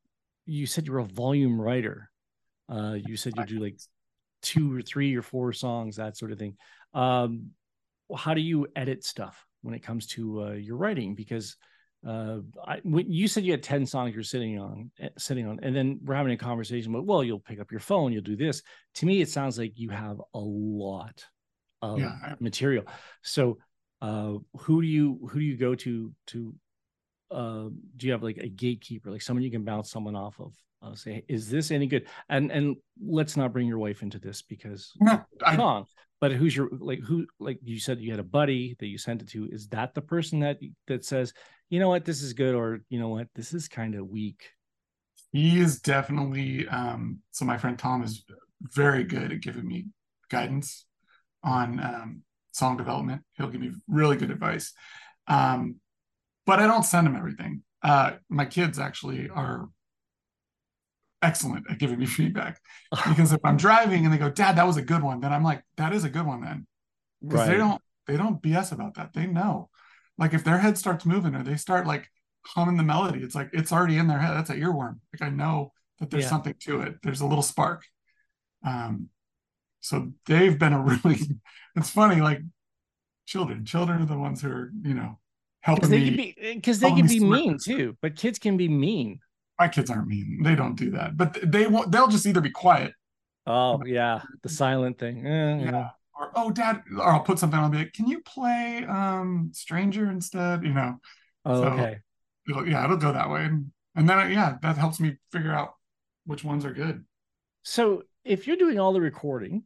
you 0.46 0.64
said 0.64 0.86
you 0.86 0.92
were 0.92 1.00
a 1.00 1.04
volume 1.04 1.60
writer. 1.60 2.08
Uh, 2.68 2.98
you 3.04 3.16
said 3.16 3.32
you 3.36 3.44
do 3.44 3.58
like 3.58 3.80
two 4.42 4.72
or 4.72 4.80
three 4.80 5.16
or 5.16 5.22
four 5.22 5.52
songs, 5.52 5.96
that 5.96 6.16
sort 6.16 6.30
of 6.30 6.38
thing. 6.38 6.56
Um, 6.94 7.50
how 8.16 8.32
do 8.32 8.40
you 8.40 8.68
edit 8.76 9.02
stuff 9.02 9.44
when 9.62 9.74
it 9.74 9.82
comes 9.82 10.06
to 10.06 10.44
uh, 10.44 10.52
your 10.52 10.76
writing? 10.76 11.16
Because 11.16 11.56
uh, 12.06 12.38
I, 12.66 12.80
when 12.82 13.10
you 13.10 13.28
said 13.28 13.44
you 13.44 13.52
had 13.52 13.62
10 13.62 13.86
songs 13.86 14.14
you're 14.14 14.24
sitting 14.24 14.58
on, 14.58 14.90
eh, 15.00 15.08
sitting 15.18 15.46
on, 15.46 15.60
and 15.62 15.74
then 15.74 16.00
we're 16.02 16.14
having 16.14 16.32
a 16.32 16.36
conversation 16.36 16.92
about, 16.92 17.06
well, 17.06 17.22
you'll 17.22 17.38
pick 17.40 17.60
up 17.60 17.70
your 17.70 17.80
phone, 17.80 18.12
you'll 18.12 18.22
do 18.22 18.36
this. 18.36 18.62
To 18.94 19.06
me, 19.06 19.20
it 19.20 19.28
sounds 19.28 19.58
like 19.58 19.72
you 19.78 19.90
have 19.90 20.20
a 20.34 20.38
lot 20.38 21.24
of 21.80 21.98
Yeah, 21.98 22.34
material. 22.40 22.84
So, 23.22 23.58
uh, 24.00 24.34
who 24.58 24.82
do 24.82 24.88
you 24.88 25.28
who 25.30 25.38
do 25.38 25.44
you 25.44 25.56
go 25.56 25.74
to 25.76 26.12
to? 26.28 26.54
Uh, 27.30 27.68
do 27.96 28.06
you 28.06 28.12
have 28.12 28.22
like 28.22 28.38
a 28.38 28.48
gatekeeper, 28.48 29.10
like 29.10 29.22
someone 29.22 29.42
you 29.42 29.50
can 29.50 29.64
bounce 29.64 29.90
someone 29.90 30.16
off 30.16 30.38
of? 30.38 30.54
Uh, 30.82 30.94
say, 30.94 31.24
is 31.28 31.48
this 31.48 31.70
any 31.70 31.86
good? 31.86 32.06
And 32.28 32.50
and 32.50 32.76
let's 33.04 33.36
not 33.36 33.52
bring 33.52 33.68
your 33.68 33.78
wife 33.78 34.02
into 34.02 34.18
this 34.18 34.42
because 34.42 34.92
No, 35.00 35.22
I, 35.44 35.56
song. 35.56 35.86
But 36.20 36.32
who's 36.32 36.56
your 36.56 36.68
like 36.72 37.00
who 37.00 37.26
like 37.38 37.58
you 37.62 37.78
said 37.78 38.00
you 38.00 38.10
had 38.10 38.20
a 38.20 38.24
buddy 38.24 38.76
that 38.78 38.86
you 38.86 38.98
sent 38.98 39.22
it 39.22 39.28
to? 39.30 39.48
Is 39.50 39.68
that 39.68 39.94
the 39.94 40.02
person 40.02 40.40
that 40.40 40.58
that 40.88 41.04
says, 41.04 41.32
you 41.70 41.80
know 41.80 41.88
what, 41.88 42.04
this 42.04 42.22
is 42.22 42.32
good, 42.32 42.54
or 42.54 42.80
you 42.88 42.98
know 42.98 43.08
what, 43.08 43.28
this 43.34 43.54
is 43.54 43.68
kind 43.68 43.94
of 43.94 44.08
weak? 44.08 44.42
he 45.32 45.58
is 45.58 45.80
definitely 45.80 46.68
um 46.68 47.18
so 47.30 47.44
my 47.44 47.56
friend 47.56 47.78
tom 47.78 48.02
is 48.02 48.24
very 48.60 49.02
good 49.02 49.32
at 49.32 49.40
giving 49.40 49.66
me 49.66 49.86
guidance 50.30 50.86
on 51.42 51.80
um 51.80 52.22
song 52.52 52.76
development 52.76 53.22
he'll 53.36 53.48
give 53.48 53.60
me 53.60 53.72
really 53.88 54.16
good 54.16 54.30
advice 54.30 54.72
um 55.26 55.76
but 56.46 56.60
i 56.60 56.66
don't 56.66 56.84
send 56.84 57.06
him 57.06 57.16
everything 57.16 57.62
uh 57.82 58.12
my 58.28 58.44
kids 58.44 58.78
actually 58.78 59.28
are 59.30 59.68
excellent 61.22 61.64
at 61.70 61.78
giving 61.78 61.98
me 61.98 62.06
feedback. 62.06 62.60
Because 63.08 63.32
if 63.32 63.40
i'm 63.44 63.56
driving 63.56 64.04
and 64.04 64.12
they 64.12 64.18
go 64.18 64.28
dad 64.30 64.56
that 64.56 64.66
was 64.66 64.76
a 64.76 64.82
good 64.82 65.02
one 65.02 65.20
then 65.20 65.32
i'm 65.32 65.42
like 65.44 65.62
that 65.76 65.92
is 65.92 66.04
a 66.04 66.10
good 66.10 66.26
one 66.26 66.40
then. 66.40 66.66
Because 67.22 67.46
they 67.48 67.56
don't 67.56 67.80
they 68.06 68.16
don't 68.16 68.42
bs 68.42 68.72
about 68.72 68.94
that. 68.94 69.12
They 69.12 69.26
know. 69.26 69.70
Like 70.18 70.34
if 70.34 70.44
their 70.44 70.58
head 70.58 70.76
starts 70.76 71.06
moving 71.06 71.34
or 71.34 71.42
they 71.42 71.56
start 71.56 71.86
like 71.86 72.08
humming 72.44 72.76
the 72.76 72.82
melody 72.82 73.20
it's 73.20 73.34
like 73.34 73.50
it's 73.52 73.72
already 73.72 73.96
in 73.96 74.08
their 74.08 74.18
head. 74.18 74.34
That's 74.36 74.50
an 74.50 74.60
earworm. 74.60 74.98
Like 75.12 75.22
i 75.22 75.30
know 75.30 75.72
that 75.98 76.10
there's 76.10 76.24
Yeah. 76.24 76.30
something 76.30 76.54
to 76.66 76.80
it. 76.82 76.96
There's 77.02 77.20
a 77.20 77.26
little 77.26 77.42
spark. 77.42 77.84
Um 78.66 79.08
so 79.80 80.12
they've 80.26 80.58
been 80.58 80.72
a 80.72 80.80
really 80.90 81.20
it's 81.76 81.90
funny 81.90 82.20
like 82.20 82.40
children 83.26 83.64
children 83.64 84.02
are 84.02 84.06
the 84.06 84.18
ones 84.18 84.42
who 84.42 84.50
are 84.50 84.70
you 84.82 84.94
know 84.94 85.18
helping 85.60 85.88
because 85.88 85.90
they 85.90 86.00
me 86.00 86.06
can 86.06 86.16
be 86.16 86.54
because 86.54 86.80
they 86.80 86.92
can 86.92 87.06
be 87.06 87.20
mean 87.20 87.56
too. 87.64 87.96
But 88.02 88.16
kids 88.16 88.38
can 88.38 88.56
be 88.56 88.68
mean. 88.68 89.20
My 89.58 89.68
kids 89.68 89.90
aren't 89.90 90.08
mean. 90.08 90.40
They 90.42 90.54
don't 90.54 90.76
do 90.76 90.90
that. 90.92 91.16
But 91.16 91.38
they 91.42 91.66
won't 91.66 91.92
they'll 91.92 92.08
just 92.08 92.26
either 92.26 92.40
be 92.40 92.50
quiet. 92.50 92.92
Oh 93.46 93.82
yeah, 93.84 94.22
the 94.42 94.48
silent 94.48 94.98
thing. 94.98 95.26
Eh, 95.26 95.58
yeah. 95.64 95.70
Yeah. 95.70 95.88
or 96.18 96.30
oh 96.36 96.50
dad 96.50 96.82
or 96.96 97.02
i'll 97.08 97.20
put 97.20 97.38
something 97.38 97.58
on 97.58 97.70
be 97.70 97.78
like 97.78 97.92
can 97.92 98.06
you 98.06 98.20
play 98.22 98.84
um 98.88 99.50
stranger 99.52 100.10
instead? 100.10 100.64
You 100.64 100.74
know? 100.74 100.96
Oh 101.44 101.62
So- 101.62 101.68
okay. 101.68 101.98
it'll, 102.48 102.68
yeah 102.68 102.84
it'll 102.84 102.96
go 102.96 103.12
that 103.12 103.30
way. 103.30 103.44
And, 103.44 103.72
and 103.96 104.08
then 104.08 104.30
yeah 104.30 104.56
that 104.62 104.76
helps 104.78 105.00
me 105.00 105.16
figure 105.32 105.52
out 105.52 105.74
which 106.26 106.44
ones 106.44 106.64
are 106.64 106.72
good. 106.72 107.04
So 107.64 108.02
if 108.24 108.46
you're 108.46 108.56
doing 108.56 108.78
all 108.78 108.92
the 108.92 109.00
recording 109.00 109.64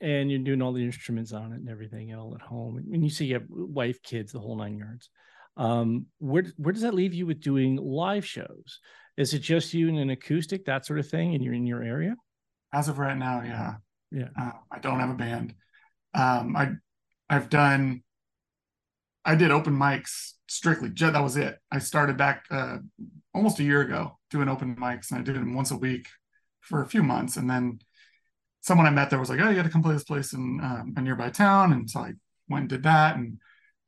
and 0.00 0.30
you're 0.30 0.40
doing 0.40 0.60
all 0.60 0.72
the 0.72 0.84
instruments 0.84 1.32
on 1.32 1.52
it 1.52 1.56
and 1.60 1.68
everything 1.68 2.14
all 2.14 2.34
at 2.34 2.42
home, 2.42 2.76
and 2.76 3.02
you 3.02 3.08
see 3.08 3.26
you 3.26 3.34
have 3.34 3.46
wife, 3.48 4.02
kids, 4.02 4.32
the 4.32 4.40
whole 4.40 4.56
nine 4.56 4.76
yards, 4.76 5.08
um, 5.56 6.06
where 6.18 6.44
where 6.58 6.72
does 6.72 6.82
that 6.82 6.94
leave 6.94 7.14
you 7.14 7.26
with 7.26 7.40
doing 7.40 7.76
live 7.76 8.26
shows? 8.26 8.80
Is 9.16 9.32
it 9.32 9.40
just 9.40 9.72
you 9.74 9.88
and 9.88 9.98
an 9.98 10.10
acoustic, 10.10 10.64
that 10.64 10.84
sort 10.86 10.98
of 10.98 11.08
thing, 11.08 11.34
and 11.34 11.42
you're 11.44 11.54
in 11.54 11.66
your 11.66 11.82
area? 11.82 12.16
as 12.72 12.88
of 12.88 12.98
right 12.98 13.16
now 13.16 13.40
yeah 13.40 13.74
Yeah. 14.10 14.28
uh, 14.36 14.50
i 14.68 14.80
don't 14.80 14.98
have 14.98 15.10
a 15.10 15.14
band 15.14 15.54
um 16.12 16.56
i 16.56 16.70
i've 17.30 17.48
done 17.48 18.02
i 19.24 19.36
did 19.36 19.52
open 19.52 19.76
mics 19.78 20.32
strictly 20.48 20.88
that 20.88 21.22
was 21.22 21.36
it 21.36 21.56
i 21.70 21.78
started 21.78 22.16
back 22.16 22.44
uh 22.50 22.78
almost 23.32 23.60
a 23.60 23.62
year 23.62 23.80
ago 23.82 24.18
doing 24.28 24.48
open 24.48 24.74
mics 24.74 25.12
and 25.12 25.20
i 25.20 25.22
did 25.22 25.36
them 25.36 25.54
once 25.54 25.70
a 25.70 25.76
week 25.76 26.08
for 26.62 26.82
a 26.82 26.86
few 26.88 27.02
months 27.04 27.36
and 27.36 27.48
then 27.48 27.78
someone 28.60 28.86
i 28.86 28.90
met 28.90 29.08
there 29.08 29.20
was 29.20 29.30
like 29.30 29.38
oh 29.40 29.48
you 29.48 29.54
got 29.54 29.62
to 29.62 29.68
come 29.70 29.82
play 29.82 29.94
this 29.94 30.02
place 30.02 30.32
in 30.32 30.58
um, 30.60 30.92
a 30.96 31.00
nearby 31.00 31.30
town 31.30 31.72
and 31.72 31.88
so 31.88 32.00
i 32.00 32.12
went 32.48 32.62
and 32.62 32.68
did 32.70 32.82
that 32.82 33.14
and 33.14 33.38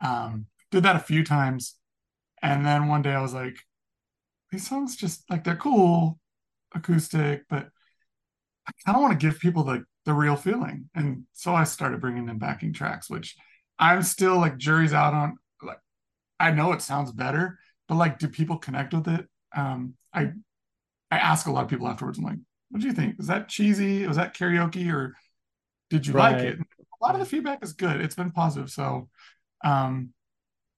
um 0.01 0.47
did 0.71 0.85
that 0.85 0.95
a 0.95 1.01
few 1.01 1.25
times 1.25 1.75
and 2.41 2.65
then 2.65 2.87
one 2.87 3.03
day 3.03 3.11
i 3.13 3.21
was 3.21 3.35
like 3.35 3.57
these 4.51 4.69
songs 4.69 4.97
just 4.97 5.29
like 5.31 5.45
they're 5.45 5.57
cool 5.57 6.19
acoustic 6.75 7.43
but 7.49 7.69
I 8.67 8.73
kind 8.85 8.97
of 8.97 9.03
want 9.03 9.19
to 9.19 9.27
give 9.27 9.39
people 9.39 9.65
the 9.65 9.85
the 10.05 10.15
real 10.15 10.37
feeling, 10.37 10.89
and 10.95 11.25
so 11.33 11.55
I 11.55 11.65
started 11.65 12.01
bringing 12.01 12.29
in 12.29 12.39
backing 12.39 12.73
tracks, 12.73 13.11
which 13.11 13.37
I'm 13.79 14.03
still 14.03 14.39
like 14.39 14.57
jury's 14.57 14.93
out 14.93 15.15
on. 15.15 15.37
Like, 15.61 15.81
I 16.39 16.53
know 16.53 16.73
it 16.73 16.81
sounds 16.81 17.11
better, 17.13 17.59
but 17.89 17.97
like, 17.97 18.19
do 18.19 18.29
people 18.29 18.57
connect 18.57 18.95
with 18.95 19.09
it? 19.09 19.27
Um, 19.55 19.95
I 20.15 20.31
I 21.11 21.19
ask 21.19 21.47
a 21.47 21.53
lot 21.53 21.65
of 21.65 21.71
people 21.71 21.89
afterwards. 21.89 22.19
I'm 22.19 22.25
like, 22.25 22.39
what 22.71 22.81
do 22.81 22.87
you 22.87 22.93
think? 22.93 23.19
Was 23.19 23.27
that 23.27 23.49
cheesy? 23.49 24.07
Was 24.07 24.17
that 24.17 24.37
karaoke, 24.37 24.93
or 24.93 25.15
did 25.91 26.07
you 26.07 26.15
like 26.15 26.39
it? 26.39 26.59
A 26.59 27.05
lot 27.05 27.15
of 27.15 27.21
the 27.21 27.27
feedback 27.27 27.63
is 27.63 27.73
good. 27.73 28.01
It's 28.01 28.15
been 28.15 28.31
positive, 28.31 28.71
so 28.71 29.09
um, 29.65 30.11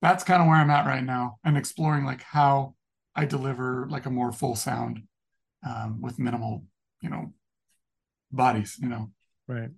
that's 0.01 0.25
kind 0.25 0.41
of 0.41 0.49
where 0.49 0.57
I'm 0.57 0.71
at 0.71 0.87
right 0.87 1.05
now, 1.05 1.39
and 1.45 1.57
exploring 1.57 2.07
like 2.07 2.23
how 2.23 2.75
I 3.19 3.25
deliver 3.25 3.89
like 3.91 4.07
a 4.07 4.11
more 4.11 4.31
full 4.31 4.55
sound 4.55 5.03
um, 5.67 6.01
with 6.01 6.21
minimal, 6.21 6.65
you 7.03 7.11
know, 7.11 7.33
bodies, 8.31 8.77
you 8.81 8.89
know. 8.89 9.11
Right. 9.49 9.71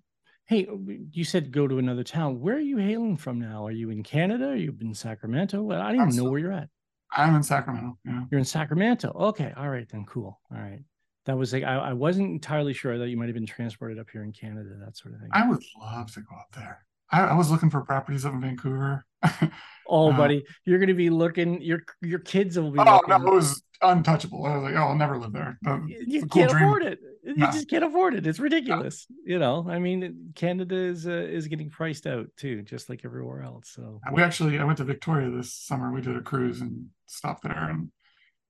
Hey, 0.44 0.68
you 1.12 1.24
said 1.24 1.50
go 1.50 1.66
to 1.66 1.78
another 1.78 2.04
town. 2.04 2.40
Where 2.40 2.56
are 2.56 2.60
you 2.60 2.76
hailing 2.76 3.16
from 3.16 3.40
now? 3.40 3.66
Are 3.66 3.70
you 3.70 3.88
in 3.88 4.02
Canada? 4.02 4.48
Are 4.48 4.56
you 4.56 4.76
in 4.82 4.92
Sacramento? 4.92 5.62
Well, 5.62 5.80
I 5.80 5.92
don't 5.92 6.00
I'm 6.00 6.08
even 6.08 6.22
know 6.22 6.30
where 6.30 6.38
you're 6.38 6.52
at. 6.52 6.68
I'm 7.12 7.34
in 7.34 7.42
Sacramento. 7.42 7.96
Yeah. 8.04 8.24
You're 8.30 8.40
in 8.40 8.44
Sacramento. 8.44 9.12
Okay. 9.18 9.54
All 9.56 9.70
right 9.70 9.88
then. 9.88 10.04
Cool. 10.04 10.38
All 10.52 10.60
right. 10.60 10.80
That 11.24 11.38
was 11.38 11.54
like 11.54 11.64
I, 11.64 11.76
I 11.76 11.92
wasn't 11.94 12.28
entirely 12.28 12.74
sure 12.74 12.98
that 12.98 13.08
you 13.08 13.16
might 13.16 13.26
have 13.26 13.34
been 13.34 13.46
transported 13.46 13.98
up 13.98 14.10
here 14.12 14.22
in 14.22 14.32
Canada, 14.32 14.76
that 14.84 14.98
sort 14.98 15.14
of 15.14 15.20
thing. 15.20 15.30
I 15.32 15.48
would 15.48 15.62
love 15.80 16.12
to 16.12 16.20
go 16.20 16.36
up 16.36 16.48
there. 16.54 16.84
I, 17.10 17.22
I 17.22 17.34
was 17.34 17.50
looking 17.50 17.70
for 17.70 17.80
properties 17.80 18.26
up 18.26 18.34
in 18.34 18.40
Vancouver. 18.42 19.06
Oh, 19.90 20.12
Uh, 20.12 20.16
buddy, 20.16 20.44
you're 20.64 20.78
gonna 20.78 20.94
be 20.94 21.10
looking. 21.10 21.60
Your 21.60 21.82
your 22.00 22.20
kids 22.20 22.58
will 22.58 22.70
be. 22.70 22.78
Oh 22.78 22.84
looking, 22.84 23.08
no, 23.08 23.16
it 23.32 23.34
was 23.34 23.62
untouchable. 23.82 24.46
I 24.46 24.54
was 24.56 24.62
like, 24.62 24.74
oh, 24.74 24.88
I'll 24.88 24.94
never 24.94 25.18
live 25.18 25.32
there. 25.32 25.58
But 25.62 25.80
you 25.88 25.96
it's 26.00 26.12
you 26.12 26.22
a 26.22 26.26
cool 26.28 26.42
can't 26.42 26.50
dream. 26.52 26.64
afford 26.64 26.82
it. 26.84 26.98
You 27.22 27.46
just 27.46 27.68
can't 27.68 27.84
afford 27.84 28.14
it. 28.14 28.26
It's 28.26 28.38
ridiculous. 28.38 29.06
You 29.26 29.38
know, 29.38 29.66
I 29.68 29.78
mean, 29.78 30.32
Canada 30.34 30.74
is 30.76 31.06
uh, 31.06 31.10
is 31.10 31.48
getting 31.48 31.68
priced 31.70 32.06
out 32.06 32.28
too, 32.36 32.62
just 32.62 32.88
like 32.88 33.02
everywhere 33.04 33.42
else. 33.42 33.70
So 33.74 34.00
We 34.12 34.22
actually, 34.22 34.58
I 34.58 34.64
went 34.64 34.78
to 34.78 34.84
Victoria 34.84 35.30
this 35.30 35.52
summer. 35.52 35.92
We 35.92 36.00
did 36.00 36.16
a 36.16 36.22
cruise 36.22 36.60
and 36.60 36.86
stopped 37.06 37.42
there, 37.42 37.68
and 37.70 37.90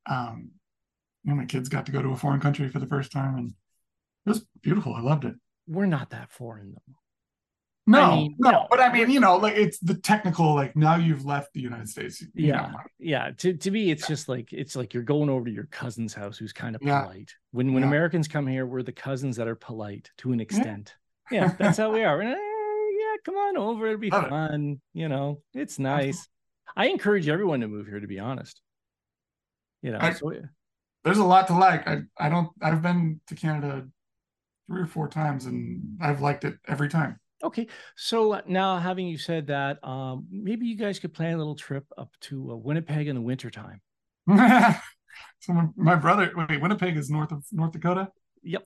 um, 0.08 0.50
you 1.24 1.30
know, 1.30 1.36
my 1.36 1.46
kids 1.46 1.68
got 1.68 1.86
to 1.86 1.92
go 1.92 2.00
to 2.02 2.10
a 2.10 2.16
foreign 2.16 2.40
country 2.40 2.68
for 2.68 2.78
the 2.78 2.86
first 2.86 3.10
time, 3.12 3.36
and 3.38 3.50
it 3.50 4.28
was 4.28 4.44
beautiful. 4.62 4.94
I 4.94 5.00
loved 5.00 5.24
it. 5.24 5.34
we're 5.66 5.86
not 5.86 6.10
that 6.10 6.30
foreign 6.30 6.74
though. 6.74 6.94
No, 7.90 8.16
mean, 8.16 8.36
no, 8.38 8.50
no, 8.50 8.66
but 8.70 8.80
I 8.80 8.92
mean, 8.92 9.10
you 9.10 9.20
know, 9.20 9.36
like 9.36 9.56
it's 9.56 9.78
the 9.80 9.94
technical. 9.94 10.54
Like 10.54 10.76
now 10.76 10.96
you've 10.96 11.24
left 11.24 11.52
the 11.52 11.60
United 11.60 11.88
States. 11.88 12.22
Yeah, 12.34 12.70
know, 12.72 12.78
yeah. 12.98 13.30
To 13.38 13.54
to 13.54 13.70
me, 13.70 13.90
it's 13.90 14.06
just 14.06 14.28
like 14.28 14.52
it's 14.52 14.76
like 14.76 14.94
you're 14.94 15.02
going 15.02 15.28
over 15.28 15.44
to 15.46 15.50
your 15.50 15.66
cousin's 15.66 16.14
house, 16.14 16.38
who's 16.38 16.52
kind 16.52 16.76
of 16.76 16.82
Yeah. 16.82 17.02
polite. 17.02 17.32
When 17.52 17.72
when 17.72 17.82
Yeah. 17.82 17.88
Americans 17.88 18.28
come 18.28 18.46
here, 18.46 18.64
we're 18.66 18.82
the 18.82 18.92
cousins 18.92 19.36
that 19.36 19.48
are 19.48 19.56
polite 19.56 20.10
to 20.18 20.32
an 20.32 20.40
extent. 20.40 20.94
Yeah, 21.30 21.48
that's 21.58 21.78
how 21.78 21.92
we 21.92 22.02
are. 22.02 22.20
And, 22.20 22.30
eh, 22.30 22.36
yeah, 22.36 23.16
come 23.24 23.36
on 23.36 23.56
over. 23.56 23.86
It'll 23.86 23.98
be 24.00 24.10
Love 24.10 24.24
it. 24.24 24.30
fun. 24.30 24.80
You 24.92 25.08
know, 25.08 25.42
it's 25.54 25.78
nice. 25.78 26.28
I 26.76 26.86
encourage 26.88 27.28
everyone 27.28 27.60
to 27.60 27.68
move 27.68 27.86
here. 27.86 28.00
To 28.00 28.06
be 28.06 28.18
honest, 28.18 28.60
you 29.82 29.92
know. 29.92 29.98
I- 30.00 30.12
so 30.12 30.32
there's 31.04 31.18
a 31.18 31.24
lot 31.24 31.46
to 31.48 31.54
like. 31.56 31.88
I 31.88 32.02
I 32.18 32.28
don't. 32.28 32.50
I've 32.62 32.82
been 32.82 33.20
to 33.28 33.34
Canada 33.34 33.88
three 34.68 34.82
or 34.82 34.86
four 34.86 35.08
times, 35.08 35.46
and 35.46 35.98
I've 36.00 36.20
liked 36.20 36.44
it 36.44 36.58
every 36.68 36.88
time. 36.88 37.18
Okay, 37.42 37.68
so 37.96 38.32
uh, 38.32 38.40
now 38.46 38.78
having 38.78 39.06
you 39.06 39.16
said 39.16 39.46
that, 39.46 39.82
um, 39.86 40.26
maybe 40.30 40.66
you 40.66 40.76
guys 40.76 40.98
could 40.98 41.14
plan 41.14 41.34
a 41.34 41.38
little 41.38 41.54
trip 41.54 41.86
up 41.96 42.10
to 42.22 42.52
uh, 42.52 42.56
Winnipeg 42.56 43.08
in 43.08 43.14
the 43.14 43.22
wintertime. 43.22 43.80
so 44.28 45.52
my, 45.52 45.68
my 45.76 45.94
brother, 45.96 46.30
wait, 46.36 46.60
Winnipeg 46.60 46.96
is 46.96 47.08
north 47.10 47.32
of 47.32 47.44
North 47.52 47.72
Dakota. 47.72 48.08
Yep. 48.42 48.64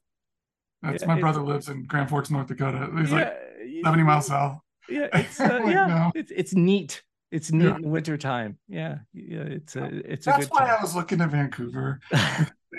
That's 0.83 1.03
Yeah, 1.03 1.09
my 1.09 1.21
brother 1.21 1.41
lives 1.41 1.69
in 1.69 1.85
Grand 1.85 2.11
Forks, 2.11 2.31
North 2.31 2.49
Dakota. 2.49 2.91
He's 2.99 3.13
like 3.13 3.33
yeah, 3.65 3.83
70 3.85 4.03
miles 4.03 4.27
south. 4.27 4.59
Yeah, 4.89 5.09
it's 5.15 5.41
uh, 5.41 5.61
Like, 5.65 5.73
yeah, 5.75 5.87
no. 5.87 6.13
it's 6.15 6.33
it's 6.35 6.55
neat. 6.55 7.03
It's 7.31 7.51
neat 7.53 7.65
Yeah. 7.65 7.77
in 7.77 7.83
the 7.83 7.89
wintertime. 7.89 8.59
Yeah, 8.69 8.99
yeah, 9.13 9.39
it's 9.41 9.77
a 9.77 9.85
it's 10.13 10.27
a 10.27 10.31
That's 10.31 10.47
good 10.47 10.53
why 10.53 10.67
time. 10.67 10.77
I 10.79 10.83
was 10.83 10.95
looking 10.95 11.21
at 11.21 11.31
Vancouver. 11.31 12.01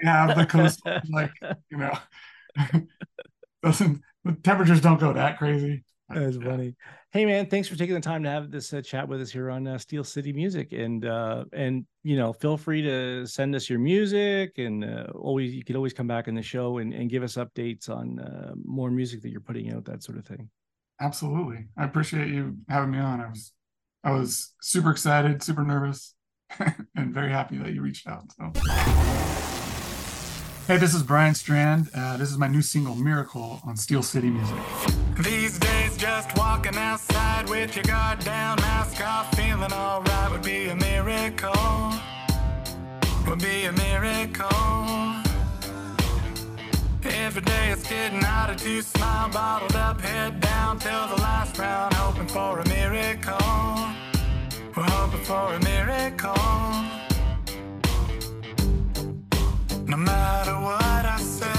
They 0.03 0.09
have 0.09 0.37
the 0.37 0.45
coast, 0.45 0.81
like 1.09 1.31
you 1.71 1.77
know, 1.77 1.93
doesn't 3.63 4.01
the 4.25 4.33
temperatures 4.33 4.81
don't 4.81 4.99
go 4.99 5.13
that 5.13 5.37
crazy. 5.37 5.83
That's 6.09 6.35
Yeah. 6.37 6.43
funny. 6.49 6.75
Hey 7.11 7.25
man, 7.25 7.47
thanks 7.47 7.67
for 7.67 7.75
taking 7.75 7.95
the 7.95 8.01
time 8.01 8.21
to 8.23 8.29
have 8.29 8.51
this 8.51 8.73
uh, 8.73 8.81
chat 8.81 9.07
with 9.07 9.21
us 9.21 9.31
here 9.31 9.49
on 9.49 9.65
uh, 9.65 9.77
Steel 9.77 10.03
City 10.03 10.33
Music, 10.33 10.71
and 10.73 11.05
uh, 11.05 11.45
and 11.53 11.85
you 12.03 12.17
know, 12.17 12.33
feel 12.33 12.57
free 12.57 12.81
to 12.81 13.25
send 13.25 13.55
us 13.55 13.69
your 13.69 13.79
music, 13.79 14.57
and 14.57 14.83
uh, 14.83 15.07
always 15.15 15.55
you 15.55 15.63
can 15.63 15.75
always 15.75 15.93
come 15.93 16.07
back 16.07 16.27
on 16.27 16.35
the 16.35 16.41
show 16.43 16.79
and, 16.79 16.93
and 16.93 17.09
give 17.09 17.23
us 17.23 17.35
updates 17.35 17.89
on 17.89 18.19
uh, 18.19 18.53
more 18.63 18.91
music 18.91 19.21
that 19.21 19.29
you're 19.29 19.39
putting 19.41 19.71
out, 19.71 19.85
that 19.85 20.03
sort 20.03 20.17
of 20.17 20.25
thing. 20.25 20.49
Absolutely. 20.99 21.65
I 21.77 21.85
appreciate 21.85 22.27
you 22.27 22.57
having 22.69 22.91
me 22.91 22.99
on. 22.99 23.21
I 23.21 23.29
was 23.29 23.51
I 24.03 24.11
was 24.11 24.53
super 24.61 24.91
excited, 24.91 25.41
super 25.41 25.63
nervous, 25.63 26.13
and 26.59 27.13
very 27.13 27.31
happy 27.31 27.57
that 27.57 27.73
you 27.73 27.81
reached 27.81 28.07
out. 28.07 28.31
So 28.33 28.51
Hey, 30.67 30.77
this 30.77 30.95
is 30.95 31.03
Brian 31.03 31.35
Strand. 31.35 31.91
Uh, 31.93 32.17
this 32.17 32.31
is 32.31 32.39
my 32.39 32.47
new 32.47 32.63
single 32.63 32.95
Miracle 32.95 33.61
on 33.67 33.77
Steel 33.77 34.01
City 34.01 34.31
Music. 34.31 34.57
These 35.19 35.59
days, 35.59 35.95
just 35.95 36.35
walking 36.35 36.75
outside 36.75 37.47
with 37.47 37.75
your 37.75 37.83
guard 37.83 38.17
down, 38.21 38.57
mask 38.61 38.99
off, 38.99 39.31
feeling 39.35 39.71
alright 39.71 40.31
would 40.31 40.41
be 40.41 40.69
a 40.69 40.75
miracle. 40.75 41.93
Would 43.27 43.43
be 43.43 43.65
a 43.65 43.73
miracle. 43.73 44.49
Every 47.03 47.43
day 47.43 47.69
it's 47.69 47.87
getting 47.87 48.21
harder 48.21 48.55
to 48.55 48.81
smile, 48.81 49.29
bottled 49.29 49.75
up, 49.75 50.01
head 50.01 50.39
down 50.39 50.79
till 50.79 51.07
the 51.09 51.21
last 51.21 51.59
round, 51.59 51.93
hoping 51.93 52.27
for 52.27 52.61
a 52.61 52.67
miracle. 52.67 53.37
We're 54.75 54.89
hoping 54.89 55.23
for 55.25 55.53
a 55.53 55.59
miracle. 55.59 57.04
No 59.95 60.01
matter 60.01 60.59
what 60.59 61.05
I 61.05 61.17
say, 61.21 61.54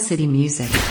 City 0.00 0.26
Music. 0.26 0.89